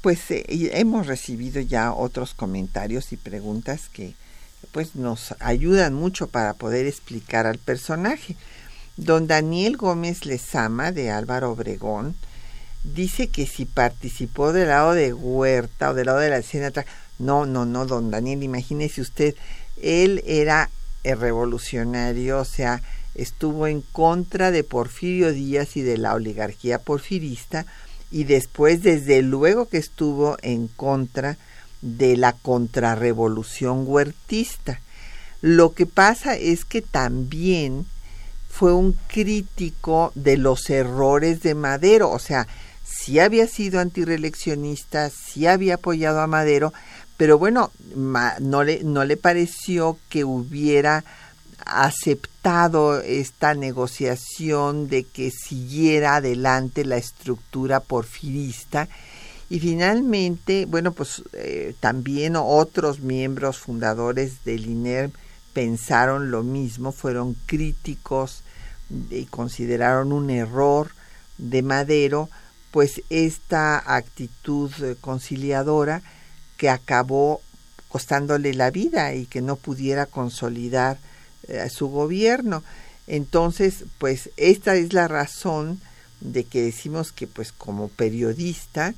[0.00, 4.14] Pues eh, hemos recibido ya otros comentarios y preguntas que
[4.72, 8.34] pues nos ayudan mucho para poder explicar al personaje.
[8.96, 12.16] Don Daniel Gómez Lezama de Álvaro Obregón
[12.84, 16.72] dice que si participó del lado de Huerta o del lado de la escena
[17.18, 19.34] no, no, no, don Daniel, imagínese usted,
[19.82, 20.70] él era
[21.04, 22.82] el revolucionario, o sea,
[23.14, 27.66] estuvo en contra de Porfirio Díaz y de la oligarquía porfirista,
[28.10, 31.36] y después desde luego que estuvo en contra
[31.82, 34.80] de la contrarrevolución huertista.
[35.40, 37.86] Lo que pasa es que también
[38.48, 42.46] fue un crítico de los errores de Madero, o sea,
[42.90, 46.72] sí había sido antireeleccionista, sí había apoyado a Madero,
[47.16, 51.04] pero bueno, no le, pareció que hubiera
[51.66, 58.88] aceptado esta negociación de que siguiera adelante la estructura porfirista.
[59.50, 65.10] Y finalmente, bueno, pues eh, también otros miembros fundadores del INER
[65.52, 68.42] pensaron lo mismo, fueron críticos
[69.10, 70.90] y consideraron un error
[71.36, 72.30] de Madero,
[72.70, 76.02] pues esta actitud eh, conciliadora
[76.56, 77.40] que acabó
[77.88, 80.98] costándole la vida y que no pudiera consolidar
[81.48, 82.62] eh, su gobierno.
[83.06, 85.80] Entonces, pues esta es la razón
[86.20, 88.94] de que decimos que pues como periodista,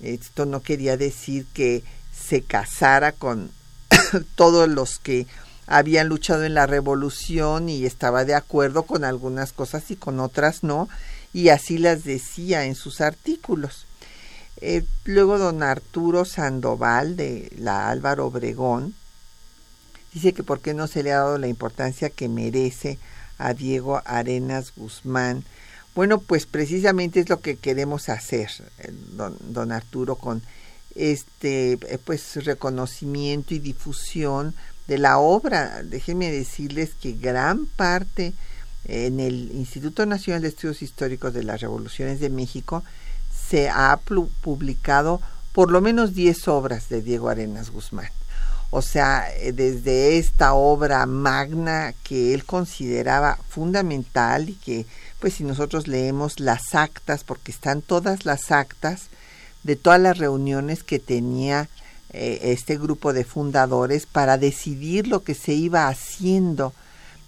[0.00, 3.50] esto no quería decir que se casara con
[4.34, 5.26] todos los que
[5.66, 10.64] habían luchado en la revolución y estaba de acuerdo con algunas cosas y con otras
[10.64, 10.88] no,
[11.32, 13.86] y así las decía en sus artículos.
[14.60, 18.94] Eh, luego don Arturo Sandoval de la Álvaro Obregón
[20.12, 22.98] dice que por qué no se le ha dado la importancia que merece
[23.38, 25.44] a Diego Arenas Guzmán.
[25.94, 30.42] Bueno, pues precisamente es lo que queremos hacer, eh, don, don Arturo, con
[30.94, 34.54] este eh, pues reconocimiento y difusión
[34.86, 35.82] de la obra.
[35.82, 38.32] Déjenme decirles que gran parte
[38.84, 42.82] en el Instituto Nacional de Estudios Históricos de las Revoluciones de México
[43.48, 43.98] se ha
[44.42, 45.20] publicado
[45.52, 48.08] por lo menos 10 obras de Diego Arenas Guzmán.
[48.70, 54.86] O sea, eh, desde esta obra magna que él consideraba fundamental y que,
[55.20, 59.08] pues si nosotros leemos las actas, porque están todas las actas
[59.62, 61.68] de todas las reuniones que tenía
[62.14, 66.72] eh, este grupo de fundadores para decidir lo que se iba haciendo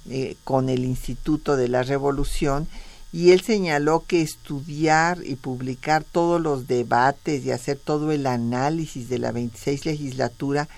[0.09, 2.68] eh, con el Instituto de la Revolución
[3.14, 9.09] y él señaló que estudiar y publicar todos los debates y hacer todo el análisis
[9.09, 10.68] de la 26 legislatura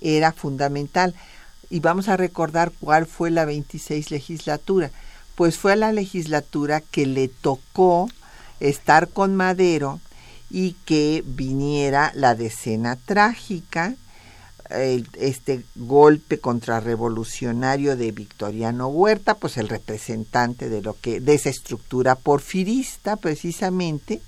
[0.00, 1.12] era fundamental.
[1.70, 4.92] Y vamos a recordar cuál fue la 26 legislatura.
[5.34, 8.08] Pues fue la legislatura que le tocó
[8.60, 10.00] estar con Madero
[10.50, 13.96] y que viniera la decena trágica,
[14.72, 22.14] este golpe contrarrevolucionario de Victoriano Huerta, pues el representante de lo que de esa estructura
[22.14, 24.20] porfirista precisamente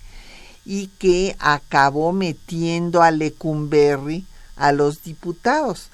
[0.64, 4.26] y que acabó metiendo a Lecumberri
[4.56, 5.90] a los diputados.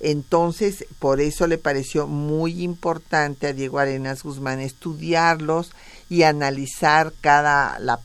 [0.00, 5.72] Entonces, por eso le pareció muy importante a Diego Arenas Guzmán estudiarlos
[6.08, 8.00] y analizar cada la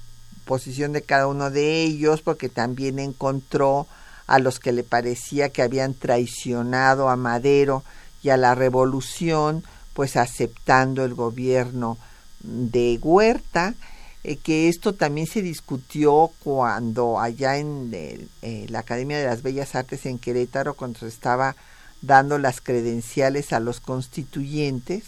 [0.45, 3.87] posición de cada uno de ellos, porque también encontró
[4.27, 7.83] a los que le parecía que habían traicionado a Madero
[8.23, 9.63] y a la revolución,
[9.93, 11.97] pues aceptando el gobierno
[12.41, 13.75] de Huerta,
[14.23, 19.75] eh, que esto también se discutió cuando allá en eh, la Academia de las Bellas
[19.75, 21.55] Artes en Querétaro, cuando se estaba
[22.01, 25.03] dando las credenciales a los constituyentes,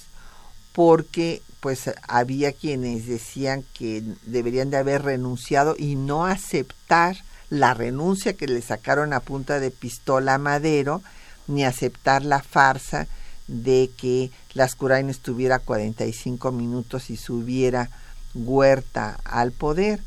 [0.73, 7.17] porque pues había quienes decían que deberían de haber renunciado y no aceptar
[7.49, 11.01] la renuncia que le sacaron a punta de pistola a Madero,
[11.47, 13.07] ni aceptar la farsa
[13.47, 17.89] de que Lascurain estuviera 45 minutos y subiera
[18.33, 20.01] Huerta al poder.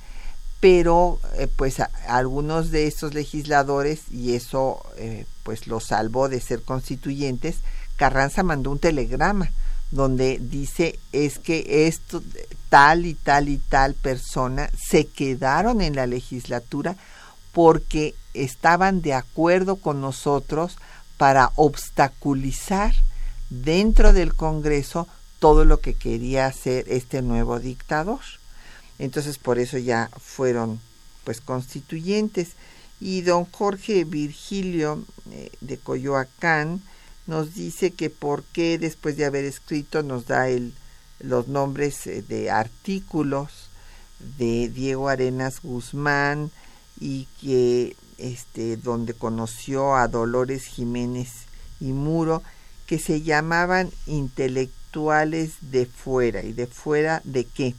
[0.61, 1.77] Pero eh, pues
[2.07, 7.57] algunos de estos legisladores, y eso eh, pues lo salvó de ser constituyentes,
[7.97, 9.51] Carranza mandó un telegrama
[9.91, 12.23] donde dice es que esto
[12.69, 16.97] tal y tal y tal persona se quedaron en la legislatura
[17.53, 20.77] porque estaban de acuerdo con nosotros
[21.17, 22.95] para obstaculizar
[23.51, 28.21] dentro del Congreso todo lo que quería hacer este nuevo dictador.
[28.99, 30.81] Entonces por eso ya fueron
[31.25, 32.51] pues constituyentes.
[33.01, 36.83] Y don Jorge Virgilio eh, de Coyoacán
[37.27, 40.75] nos dice que por qué después de haber escrito nos da el,
[41.19, 43.71] los nombres eh, de artículos
[44.39, 46.51] de Diego Arenas Guzmán
[47.01, 51.47] y que este donde conoció a Dolores Jiménez
[51.81, 52.43] y Muro
[52.87, 57.75] que se llamaban intelectuales de fuera y de fuera de qué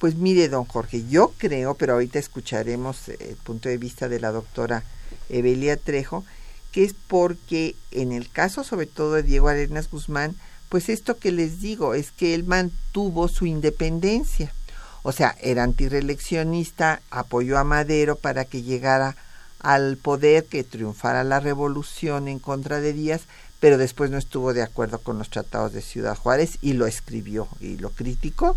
[0.00, 4.32] pues mire, don Jorge, yo creo, pero ahorita escucharemos el punto de vista de la
[4.32, 4.82] doctora
[5.28, 6.24] Evelia Trejo,
[6.72, 10.36] que es porque en el caso sobre todo de Diego Arenas Guzmán,
[10.70, 14.54] pues esto que les digo es que él mantuvo su independencia.
[15.02, 19.16] O sea, era antireeleccionista, apoyó a Madero para que llegara
[19.60, 23.22] al poder, que triunfara la revolución en contra de Díaz,
[23.60, 27.48] pero después no estuvo de acuerdo con los tratados de Ciudad Juárez y lo escribió
[27.60, 28.56] y lo criticó.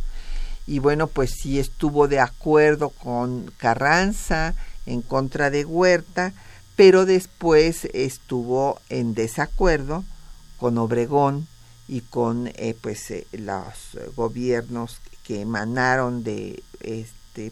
[0.66, 6.34] Y bueno, pues sí estuvo de acuerdo con Carranza en contra de Huerta,
[6.76, 10.06] pero después estuvo en desacuerdo
[10.58, 11.48] con Obregón
[11.88, 17.51] y con eh, pues eh, los gobiernos que emanaron de este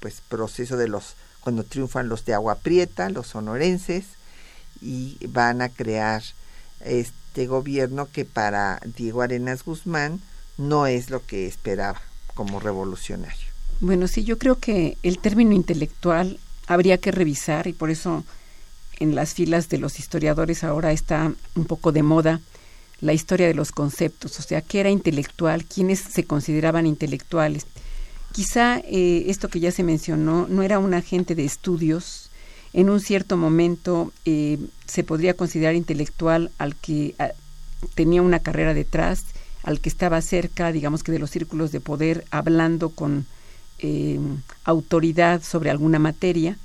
[0.00, 4.04] pues proceso de los cuando triunfan los de Agua Prieta, los sonorenses
[4.80, 6.22] y van a crear
[6.80, 10.20] este gobierno que para Diego Arenas Guzmán
[10.58, 12.00] no es lo que esperaba
[12.34, 13.48] como revolucionario.
[13.80, 18.24] Bueno, sí, yo creo que el término intelectual habría que revisar y por eso
[18.98, 22.40] en las filas de los historiadores ahora está un poco de moda
[23.00, 27.66] la historia de los conceptos, o sea, qué era intelectual, quiénes se consideraban intelectuales.
[28.32, 32.30] Quizá eh, esto que ya se mencionó no era un agente de estudios,
[32.72, 37.14] en un cierto momento eh, se podría considerar intelectual al que
[37.94, 39.24] tenía una carrera detrás,
[39.62, 43.26] al que estaba cerca, digamos que de los círculos de poder, hablando con
[43.78, 44.18] eh,
[44.64, 46.58] autoridad sobre alguna materia.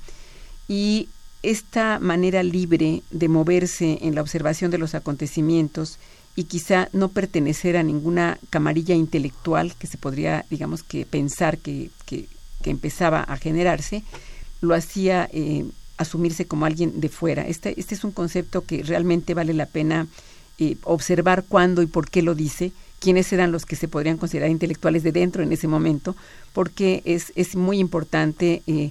[0.68, 1.10] Y
[1.44, 6.00] esta manera libre de moverse en la observación de los acontecimientos
[6.36, 11.90] y quizá no pertenecer a ninguna camarilla intelectual que se podría, digamos que pensar que,
[12.06, 12.28] que,
[12.66, 14.04] empezaba a generarse,
[14.60, 15.66] lo hacía eh,
[15.98, 17.48] asumirse como alguien de fuera.
[17.48, 20.08] Este, este es un concepto que realmente vale la pena
[20.58, 24.50] eh, observar cuándo y por qué lo dice, quiénes eran los que se podrían considerar
[24.50, 26.16] intelectuales de dentro en ese momento,
[26.54, 28.90] porque es, es muy importante eh,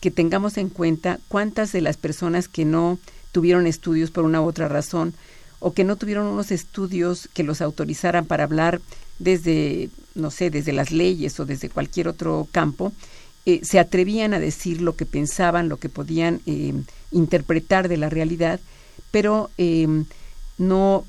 [0.00, 2.98] que tengamos en cuenta cuántas de las personas que no
[3.30, 5.14] tuvieron estudios por una u otra razón
[5.64, 8.82] o que no tuvieron unos estudios que los autorizaran para hablar
[9.18, 12.92] desde, no sé, desde las leyes o desde cualquier otro campo,
[13.46, 16.74] eh, se atrevían a decir lo que pensaban, lo que podían eh,
[17.12, 18.60] interpretar de la realidad,
[19.10, 19.50] pero
[20.58, 21.06] no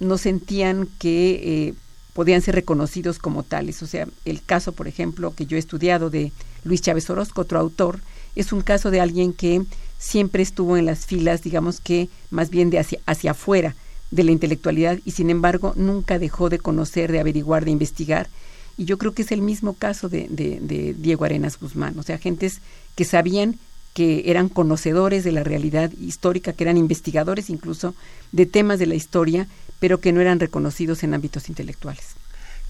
[0.00, 1.74] no sentían que eh,
[2.14, 3.82] podían ser reconocidos como tales.
[3.82, 6.32] O sea, el caso, por ejemplo, que yo he estudiado de
[6.64, 8.00] Luis Chávez Orozco, otro autor,
[8.36, 9.62] es un caso de alguien que
[9.98, 13.76] siempre estuvo en las filas, digamos que más bien de hacia, hacia afuera
[14.12, 18.28] de la intelectualidad y sin embargo nunca dejó de conocer, de averiguar, de investigar.
[18.76, 22.02] Y yo creo que es el mismo caso de, de, de Diego Arenas Guzmán, o
[22.02, 22.60] sea, gentes
[22.94, 23.58] que sabían
[23.94, 27.94] que eran conocedores de la realidad histórica, que eran investigadores incluso
[28.30, 29.46] de temas de la historia,
[29.80, 32.04] pero que no eran reconocidos en ámbitos intelectuales.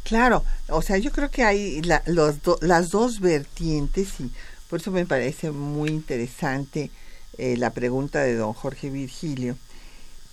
[0.03, 4.31] Claro, o sea, yo creo que hay los las dos vertientes y
[4.69, 6.91] por eso me parece muy interesante
[7.39, 9.57] eh, la pregunta de don Jorge Virgilio.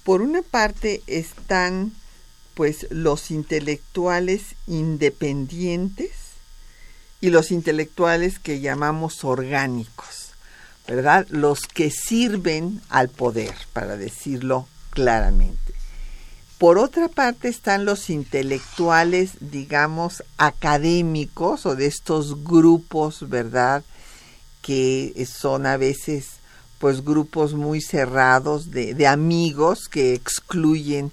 [0.10, 1.92] Por una parte están
[2.56, 6.10] pues los intelectuales independientes
[7.22, 10.32] y los intelectuales que llamamos orgánicos.
[10.88, 11.28] ¿verdad?
[11.30, 15.76] Los que sirven al poder, para decirlo claramente.
[16.58, 23.84] Por otra parte están los intelectuales, digamos, académicos o de estos grupos, ¿verdad?
[24.64, 26.39] Que son a veces
[26.80, 31.12] pues grupos muy cerrados de, de amigos que excluyen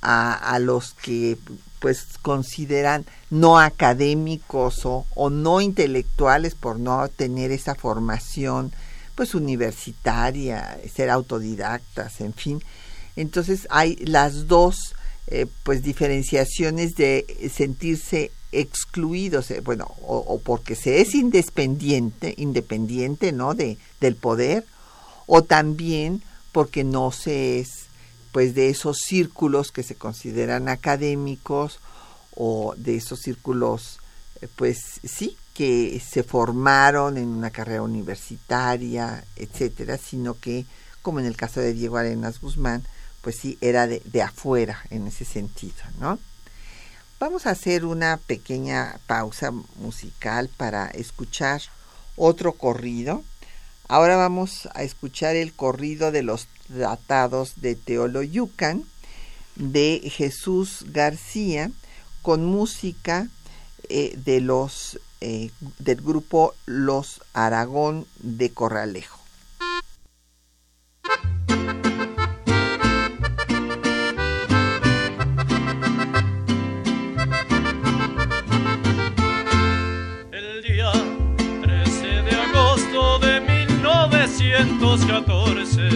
[0.00, 1.36] a, a, los que
[1.80, 8.72] pues consideran no académicos o, o no intelectuales por no tener esa formación
[9.14, 12.62] pues universitaria, ser autodidactas, en fin.
[13.16, 14.94] Entonces hay las dos
[15.26, 23.54] eh, pues diferenciaciones de sentirse excluidos, eh, bueno, o, porque se es independiente, independiente, ¿no?
[23.54, 24.64] De, del poder,
[25.28, 27.86] o también porque no se es
[28.32, 31.78] pues de esos círculos que se consideran académicos
[32.34, 34.00] o de esos círculos
[34.40, 40.66] eh, pues sí que se formaron en una carrera universitaria, etcétera, sino que,
[41.02, 42.84] como en el caso de Diego Arenas Guzmán,
[43.22, 46.20] pues sí, era de, de afuera en ese sentido, ¿no?
[47.18, 51.60] Vamos a hacer una pequeña pausa musical para escuchar
[52.14, 53.24] otro corrido.
[53.90, 58.84] Ahora vamos a escuchar el corrido de los tratados de Teoloyucan
[59.56, 61.70] de Jesús García
[62.20, 63.28] con música
[63.88, 69.18] eh, de los eh, del grupo Los Aragón de Corralejo.
[84.64, 85.88] 1914,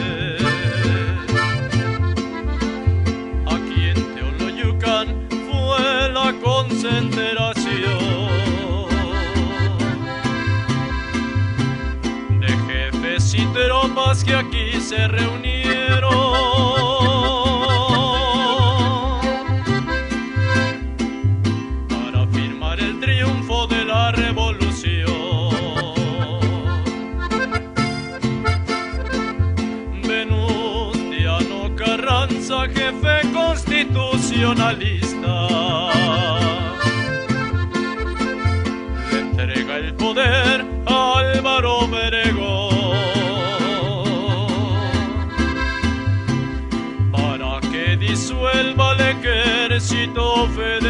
[3.46, 7.58] aquí en Teoloyucan fue la concentración
[12.38, 15.61] de jefes y tropas que aquí se reunieron.
[34.43, 35.49] Constitucionalista,
[39.12, 42.72] le entrega el poder a Álvaro Obregón.
[47.12, 50.81] Para que disuelva el ejército federal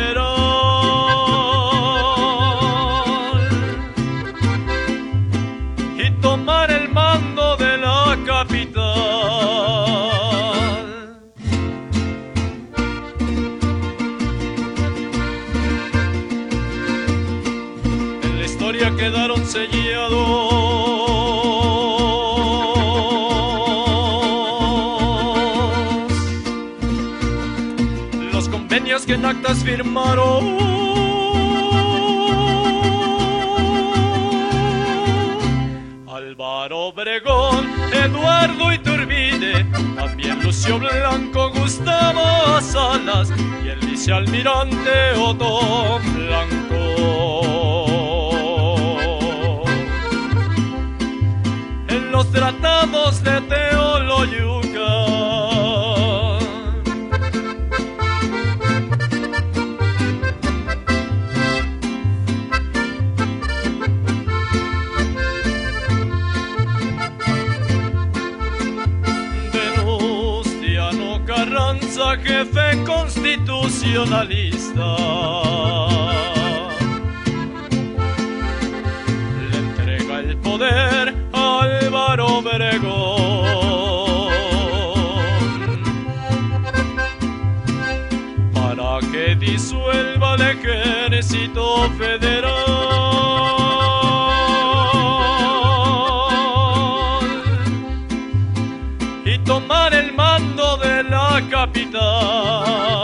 [29.22, 30.42] en actas firmaron.
[36.08, 39.64] Álvaro Obregón, Eduardo Iturbide,
[39.96, 43.30] también Lucio Blanco, Gustavo Salas
[43.64, 46.78] y el vicealmirante Otto Blanco.
[51.88, 54.51] En los tratados de Teoloyucan
[73.82, 74.96] constitucionalista.
[79.50, 83.42] Le entrega el poder a Álvaro Obregón
[88.54, 92.52] para que disuelva el ejército federal
[99.24, 103.01] y tomar el mando de la capital.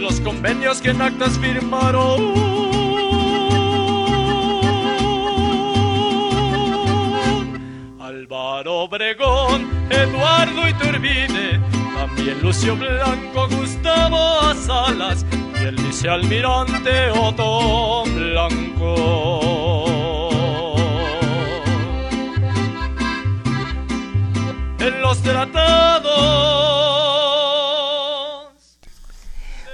[0.00, 2.32] Los convenios que en actas firmaron.
[8.00, 11.60] Álvaro Obregón, Eduardo Iturbide,
[11.94, 15.24] también Lucio Blanco, Gustavo Salas
[15.60, 19.91] y el vicealmirante Otto Blanco.
[25.20, 26.12] Tratados.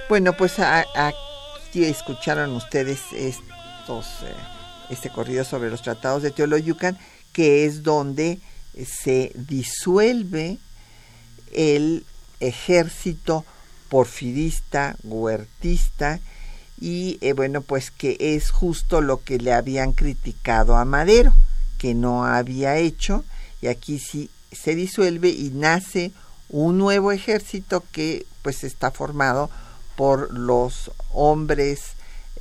[0.09, 3.33] Bueno, pues aquí escucharon ustedes eh,
[4.89, 6.97] este corrido sobre los tratados de Teoloyucan,
[7.31, 8.39] que es donde
[8.85, 10.57] se disuelve
[11.53, 12.05] el
[12.39, 13.45] ejército
[13.89, 16.19] porfirista, huertista,
[16.79, 21.33] y eh, bueno, pues que es justo lo que le habían criticado a Madero,
[21.77, 23.23] que no había hecho,
[23.61, 26.11] y aquí sí se disuelve y nace
[26.49, 29.49] un nuevo ejército que pues está formado
[29.95, 31.81] por los hombres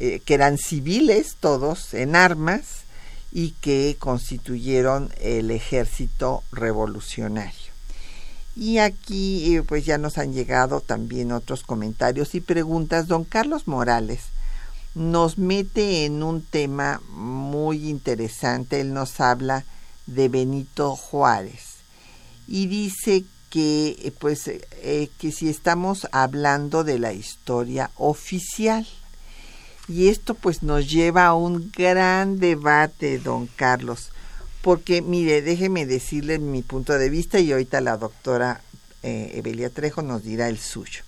[0.01, 2.85] eh, que eran civiles todos en armas
[3.33, 7.73] y que constituyeron el ejército revolucionario.
[8.57, 13.07] Y aquí eh, pues ya nos han llegado también otros comentarios y preguntas.
[13.07, 14.21] Don Carlos Morales
[14.95, 18.81] nos mete en un tema muy interesante.
[18.81, 19.65] Él nos habla
[20.07, 21.78] de Benito Juárez
[22.49, 28.87] y dice que eh, pues eh, que si estamos hablando de la historia oficial.
[29.87, 34.11] Y esto pues nos lleva a un gran debate don Carlos
[34.61, 38.61] porque mire déjeme decirle mi punto de vista y ahorita la doctora
[39.03, 41.03] eh, Evelia Trejo nos dirá el suyo.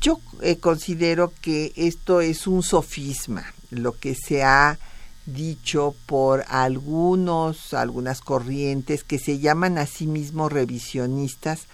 [0.00, 0.20] Yo
[0.60, 4.78] considero que esto es un sofisma lo que se ha
[5.26, 11.66] dicho por algunos, algunas corrientes que se llaman a sí mismos revisionistas,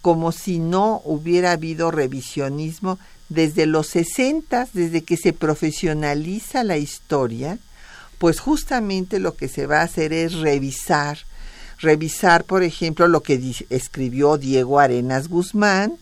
[0.00, 2.98] como si no hubiera habido revisionismo
[3.28, 7.58] desde los sesentas, desde que se profesionaliza la historia,
[8.18, 11.18] pues justamente lo que se va a hacer es revisar,
[11.78, 15.94] revisar, por ejemplo, lo que escribió Diego Arenas Guzmán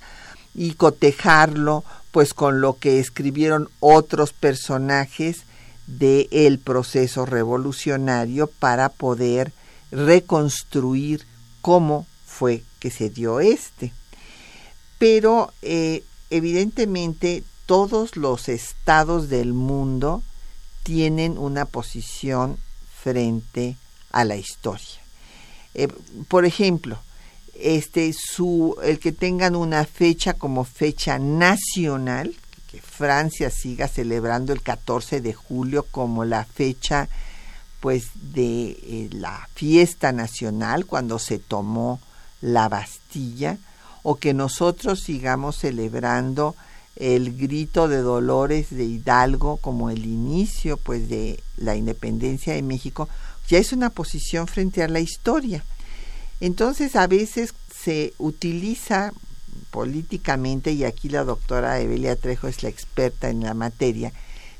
[0.54, 5.44] y cotejarlo pues con lo que escribieron otros personajes
[5.86, 9.52] del proceso revolucionario para poder
[9.90, 11.26] reconstruir
[11.60, 13.92] cómo fue que se dio este.
[14.98, 20.22] Pero eh, evidentemente todos los estados del mundo
[20.82, 22.58] tienen una posición
[23.02, 23.76] frente
[24.10, 25.00] a la historia.
[25.74, 25.88] Eh,
[26.28, 26.98] por ejemplo,
[27.54, 32.34] este, su, el que tengan una fecha como fecha nacional,
[32.72, 37.10] que Francia siga celebrando el 14 de julio como la fecha
[37.80, 42.00] pues de eh, la fiesta nacional cuando se tomó
[42.40, 43.58] la Bastilla
[44.02, 46.56] o que nosotros sigamos celebrando
[46.96, 53.06] el grito de Dolores de Hidalgo como el inicio pues de la independencia de México
[53.48, 55.62] ya es una posición frente a la historia.
[56.40, 57.52] Entonces a veces
[57.84, 59.12] se utiliza
[59.72, 64.12] políticamente, y aquí la doctora Evelia Trejo es la experta en la materia,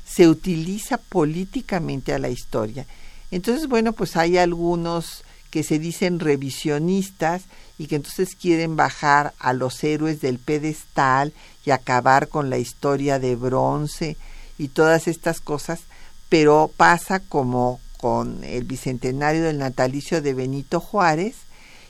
[0.05, 2.85] se utiliza políticamente a la historia.
[3.31, 7.43] Entonces, bueno, pues hay algunos que se dicen revisionistas
[7.77, 11.31] y que entonces quieren bajar a los héroes del pedestal
[11.63, 14.17] y acabar con la historia de bronce
[14.57, 15.81] y todas estas cosas,
[16.27, 21.35] pero pasa como con el bicentenario del natalicio de Benito Juárez,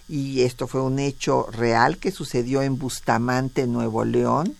[0.07, 4.55] y esto fue un hecho real que sucedió en Bustamante, Nuevo León,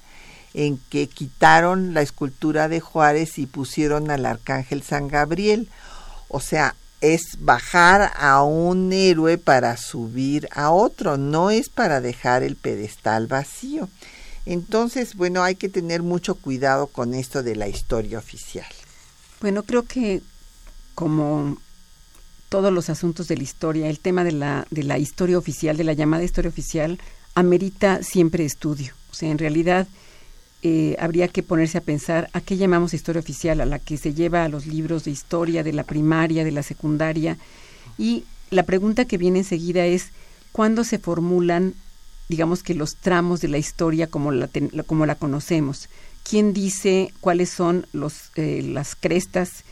[0.54, 5.70] en que quitaron la escultura de Juárez y pusieron al arcángel San Gabriel.
[6.28, 12.44] O sea, es bajar a un héroe para subir a otro, no es para dejar
[12.44, 13.90] el pedestal vacío.
[14.46, 18.72] Entonces, bueno, hay que tener mucho cuidado con esto de la historia oficial.
[19.42, 20.22] Bueno, creo que
[20.96, 21.58] como
[22.54, 25.84] todos los asuntos de la historia, el tema de la, de la historia oficial, de
[25.84, 27.00] la llamada historia oficial,
[27.34, 28.94] amerita siempre estudio.
[29.10, 29.88] O sea, en realidad
[30.62, 34.14] eh, habría que ponerse a pensar a qué llamamos historia oficial, a la que se
[34.14, 37.40] lleva a los libros de historia de la primaria, de la secundaria.
[37.98, 40.10] Y la pregunta que viene enseguida es,
[40.52, 41.74] ¿cuándo se formulan,
[42.30, 44.48] digamos que los tramos de la historia como la,
[44.86, 45.90] como la conocemos?
[46.22, 49.64] ¿Quién dice cuáles son los, eh, las crestas?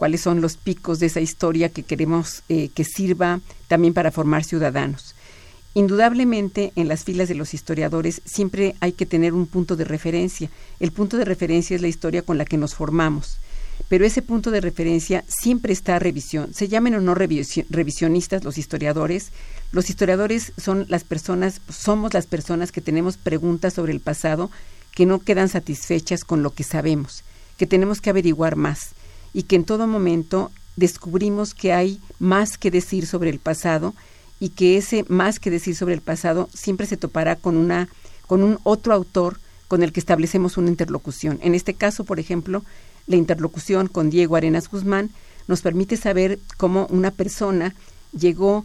[0.00, 4.44] Cuáles son los picos de esa historia que queremos eh, que sirva también para formar
[4.44, 5.14] ciudadanos.
[5.74, 10.48] Indudablemente, en las filas de los historiadores siempre hay que tener un punto de referencia.
[10.80, 13.36] El punto de referencia es la historia con la que nos formamos.
[13.90, 16.54] Pero ese punto de referencia siempre está a revisión.
[16.54, 19.32] Se llamen o no revisionistas los historiadores.
[19.70, 24.50] Los historiadores son las personas, somos las personas que tenemos preguntas sobre el pasado
[24.94, 27.22] que no quedan satisfechas con lo que sabemos,
[27.58, 28.94] que tenemos que averiguar más
[29.32, 33.94] y que en todo momento descubrimos que hay más que decir sobre el pasado
[34.38, 37.88] y que ese más que decir sobre el pasado siempre se topará con una
[38.26, 41.38] con un otro autor con el que establecemos una interlocución.
[41.42, 42.64] En este caso, por ejemplo,
[43.06, 45.10] la interlocución con Diego Arenas Guzmán
[45.48, 47.74] nos permite saber cómo una persona
[48.16, 48.64] llegó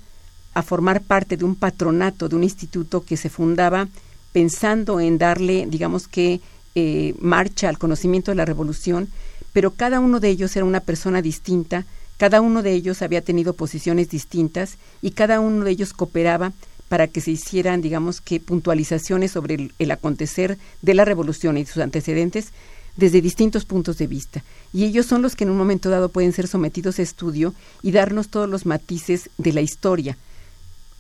[0.53, 3.87] a formar parte de un patronato, de un instituto que se fundaba
[4.31, 6.41] pensando en darle, digamos que,
[6.75, 9.07] eh, marcha al conocimiento de la revolución
[9.55, 11.85] pero cada uno de ellos era una persona distinta,
[12.17, 16.51] cada uno de ellos había tenido posiciones distintas y cada uno de ellos cooperaba
[16.89, 21.81] para que se hicieran, digamos que, puntualizaciones sobre el, acontecer de la revolución y sus
[21.81, 22.49] antecedentes
[22.97, 24.43] desde distintos puntos de vista.
[24.73, 27.93] Y ellos son los que en un momento dado pueden ser sometidos a estudio y
[27.93, 30.17] darnos todos los matices de la historia,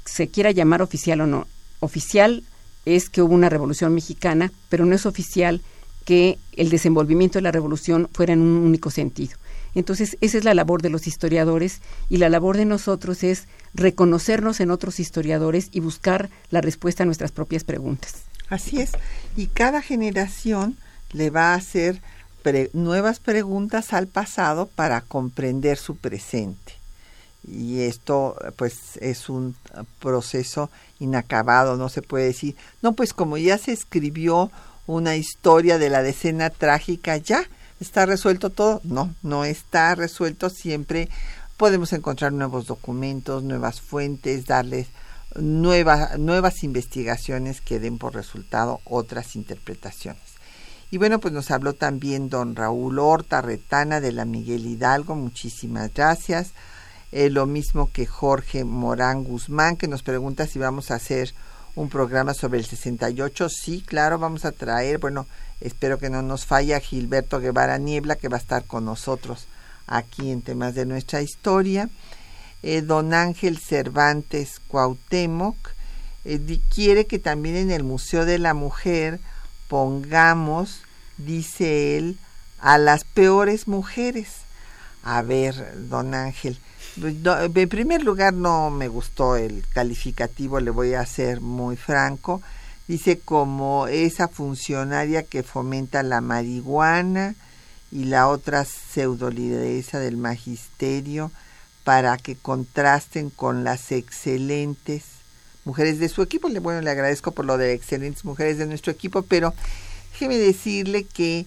[0.05, 1.45] se quiera llamar oficial o no.
[1.81, 2.45] Oficial
[2.85, 5.61] es que hubo una revolución mexicana, pero no es oficial
[6.05, 9.37] que el desenvolvimiento de la revolución fuera en un único sentido.
[9.73, 14.61] Entonces, esa es la labor de los historiadores y la labor de nosotros es reconocernos
[14.61, 18.23] en otros historiadores y buscar la respuesta a nuestras propias preguntas.
[18.47, 18.91] Así es,
[19.35, 20.77] y cada generación
[21.11, 22.01] le va a hacer
[22.73, 26.73] nuevas preguntas al pasado para comprender su presente.
[27.47, 29.55] y esto pues es un
[29.99, 34.51] proceso inacabado, no se puede decir, no pues como ya se escribió
[34.87, 37.43] una historia de la decena trágica, ya
[37.79, 41.09] está resuelto todo, no, no está resuelto, siempre
[41.57, 44.87] podemos encontrar nuevos documentos, nuevas fuentes, darles
[45.35, 50.21] nuevas nuevas investigaciones que den por resultado otras interpretaciones.
[50.91, 55.93] Y bueno, pues nos habló también don Raúl Horta Retana de la Miguel Hidalgo, muchísimas
[55.93, 56.51] gracias.
[57.11, 61.33] Eh, lo mismo que Jorge Morán Guzmán, que nos pregunta si vamos a hacer
[61.75, 63.49] un programa sobre el 68.
[63.49, 65.27] Sí, claro, vamos a traer, bueno,
[65.61, 69.47] espero que no nos falla Gilberto Guevara Niebla, que va a estar con nosotros
[69.87, 71.89] aquí en temas de nuestra historia.
[72.63, 75.55] Eh, don Ángel Cervantes Cuauhtémoc
[76.23, 79.19] eh, quiere que también en el Museo de la Mujer
[79.67, 80.81] pongamos,
[81.17, 82.17] dice él,
[82.59, 84.29] a las peores mujeres.
[85.03, 86.57] A ver, don Ángel,
[86.97, 92.41] en primer lugar no me gustó el calificativo, le voy a ser muy franco.
[92.87, 97.35] Dice como esa funcionaria que fomenta la marihuana
[97.91, 101.31] y la otra pseudolideresa del magisterio
[101.83, 105.03] para que contrasten con las excelentes
[105.65, 106.49] mujeres de su equipo.
[106.61, 109.53] Bueno, le agradezco por lo de excelentes mujeres de nuestro equipo, pero
[110.11, 111.45] déjeme decirle que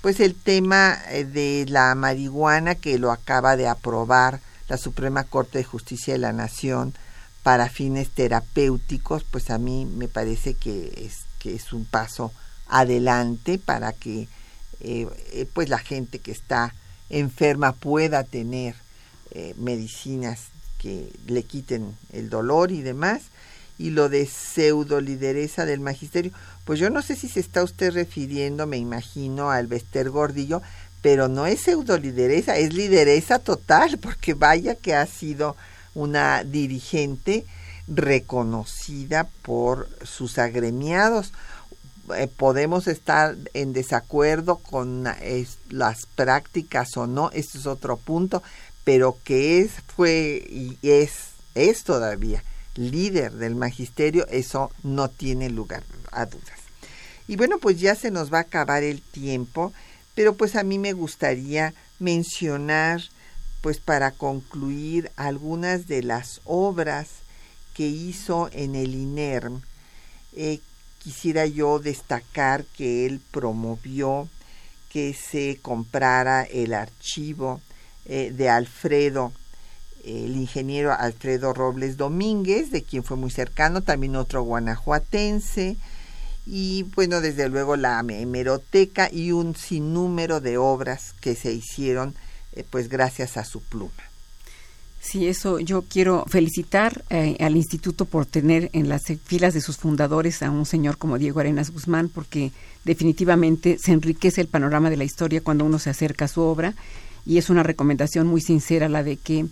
[0.00, 5.58] pues el tema eh, de la marihuana que lo acaba de aprobar la Suprema Corte
[5.58, 6.94] de Justicia de la Nación
[7.42, 12.32] para fines terapéuticos, pues a mí me parece que es, que es un paso
[12.66, 14.28] adelante para que
[14.80, 16.74] eh, eh, pues la gente que está
[17.08, 18.74] enferma pueda tener
[19.30, 20.46] eh, medicinas
[20.78, 23.22] que le quiten el dolor y demás.
[23.78, 26.32] Y lo de pseudo lideresa del magisterio
[26.66, 30.62] pues yo no sé si se está usted refiriendo me imagino al Bester Gordillo
[31.06, 35.54] pero no es pseudo lideresa, es lideresa total, porque vaya que ha sido
[35.94, 37.46] una dirigente
[37.86, 41.32] reconocida por sus agremiados.
[42.16, 45.04] Eh, podemos estar en desacuerdo con
[45.70, 48.42] las prácticas o no, esto es otro punto,
[48.82, 51.12] pero que es, fue y es,
[51.54, 52.42] es todavía
[52.74, 56.58] líder del magisterio, eso no tiene lugar a dudas.
[57.28, 59.72] Y bueno, pues ya se nos va a acabar el tiempo
[60.16, 63.02] pero pues a mí me gustaría mencionar,
[63.60, 67.08] pues para concluir, algunas de las obras
[67.74, 69.60] que hizo en el INERM.
[70.34, 70.60] Eh,
[70.98, 74.28] quisiera yo destacar que él promovió
[74.90, 77.60] que se comprara el archivo
[78.06, 79.32] eh, de Alfredo,
[80.02, 85.76] el ingeniero Alfredo Robles Domínguez, de quien fue muy cercano, también otro guanajuatense,
[86.46, 92.14] y bueno, desde luego la hemeroteca y un sinnúmero de obras que se hicieron
[92.52, 93.92] eh, pues gracias a su pluma.
[95.00, 99.76] Sí, eso yo quiero felicitar eh, al instituto por tener en las filas de sus
[99.76, 102.50] fundadores a un señor como Diego Arenas Guzmán, porque
[102.84, 106.74] definitivamente se enriquece el panorama de la historia cuando uno se acerca a su obra
[107.24, 109.46] y es una recomendación muy sincera la de que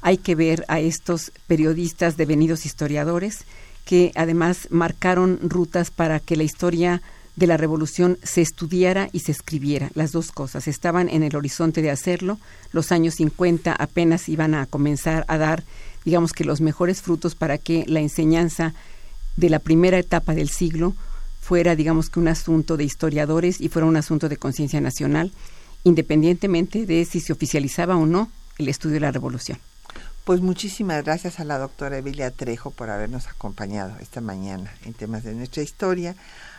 [0.00, 3.44] hay que ver a estos periodistas devenidos historiadores
[3.84, 7.02] que además marcaron rutas para que la historia
[7.36, 9.90] de la revolución se estudiara y se escribiera.
[9.94, 12.38] Las dos cosas estaban en el horizonte de hacerlo.
[12.72, 15.64] Los años 50 apenas iban a comenzar a dar,
[16.04, 18.72] digamos que los mejores frutos para que la enseñanza
[19.36, 20.94] de la primera etapa del siglo
[21.40, 25.32] fuera, digamos que un asunto de historiadores y fuera un asunto de conciencia nacional,
[25.82, 29.58] independientemente de si se oficializaba o no el estudio de la revolución.
[30.24, 35.22] Pues muchísimas gracias a la doctora Emilia Trejo por habernos acompañado esta mañana en temas
[35.22, 36.16] de nuestra historia,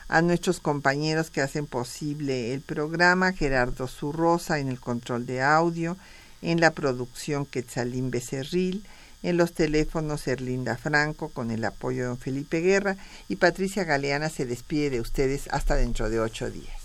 [0.07, 5.97] a nuestros compañeros que hacen posible el programa, Gerardo Zurrosa en el control de audio,
[6.43, 8.85] en la producción Quetzalín Becerril,
[9.23, 12.97] en los teléfonos Erlinda Franco con el apoyo de don Felipe Guerra
[13.29, 16.84] y Patricia Galeana se despide de ustedes hasta dentro de ocho días.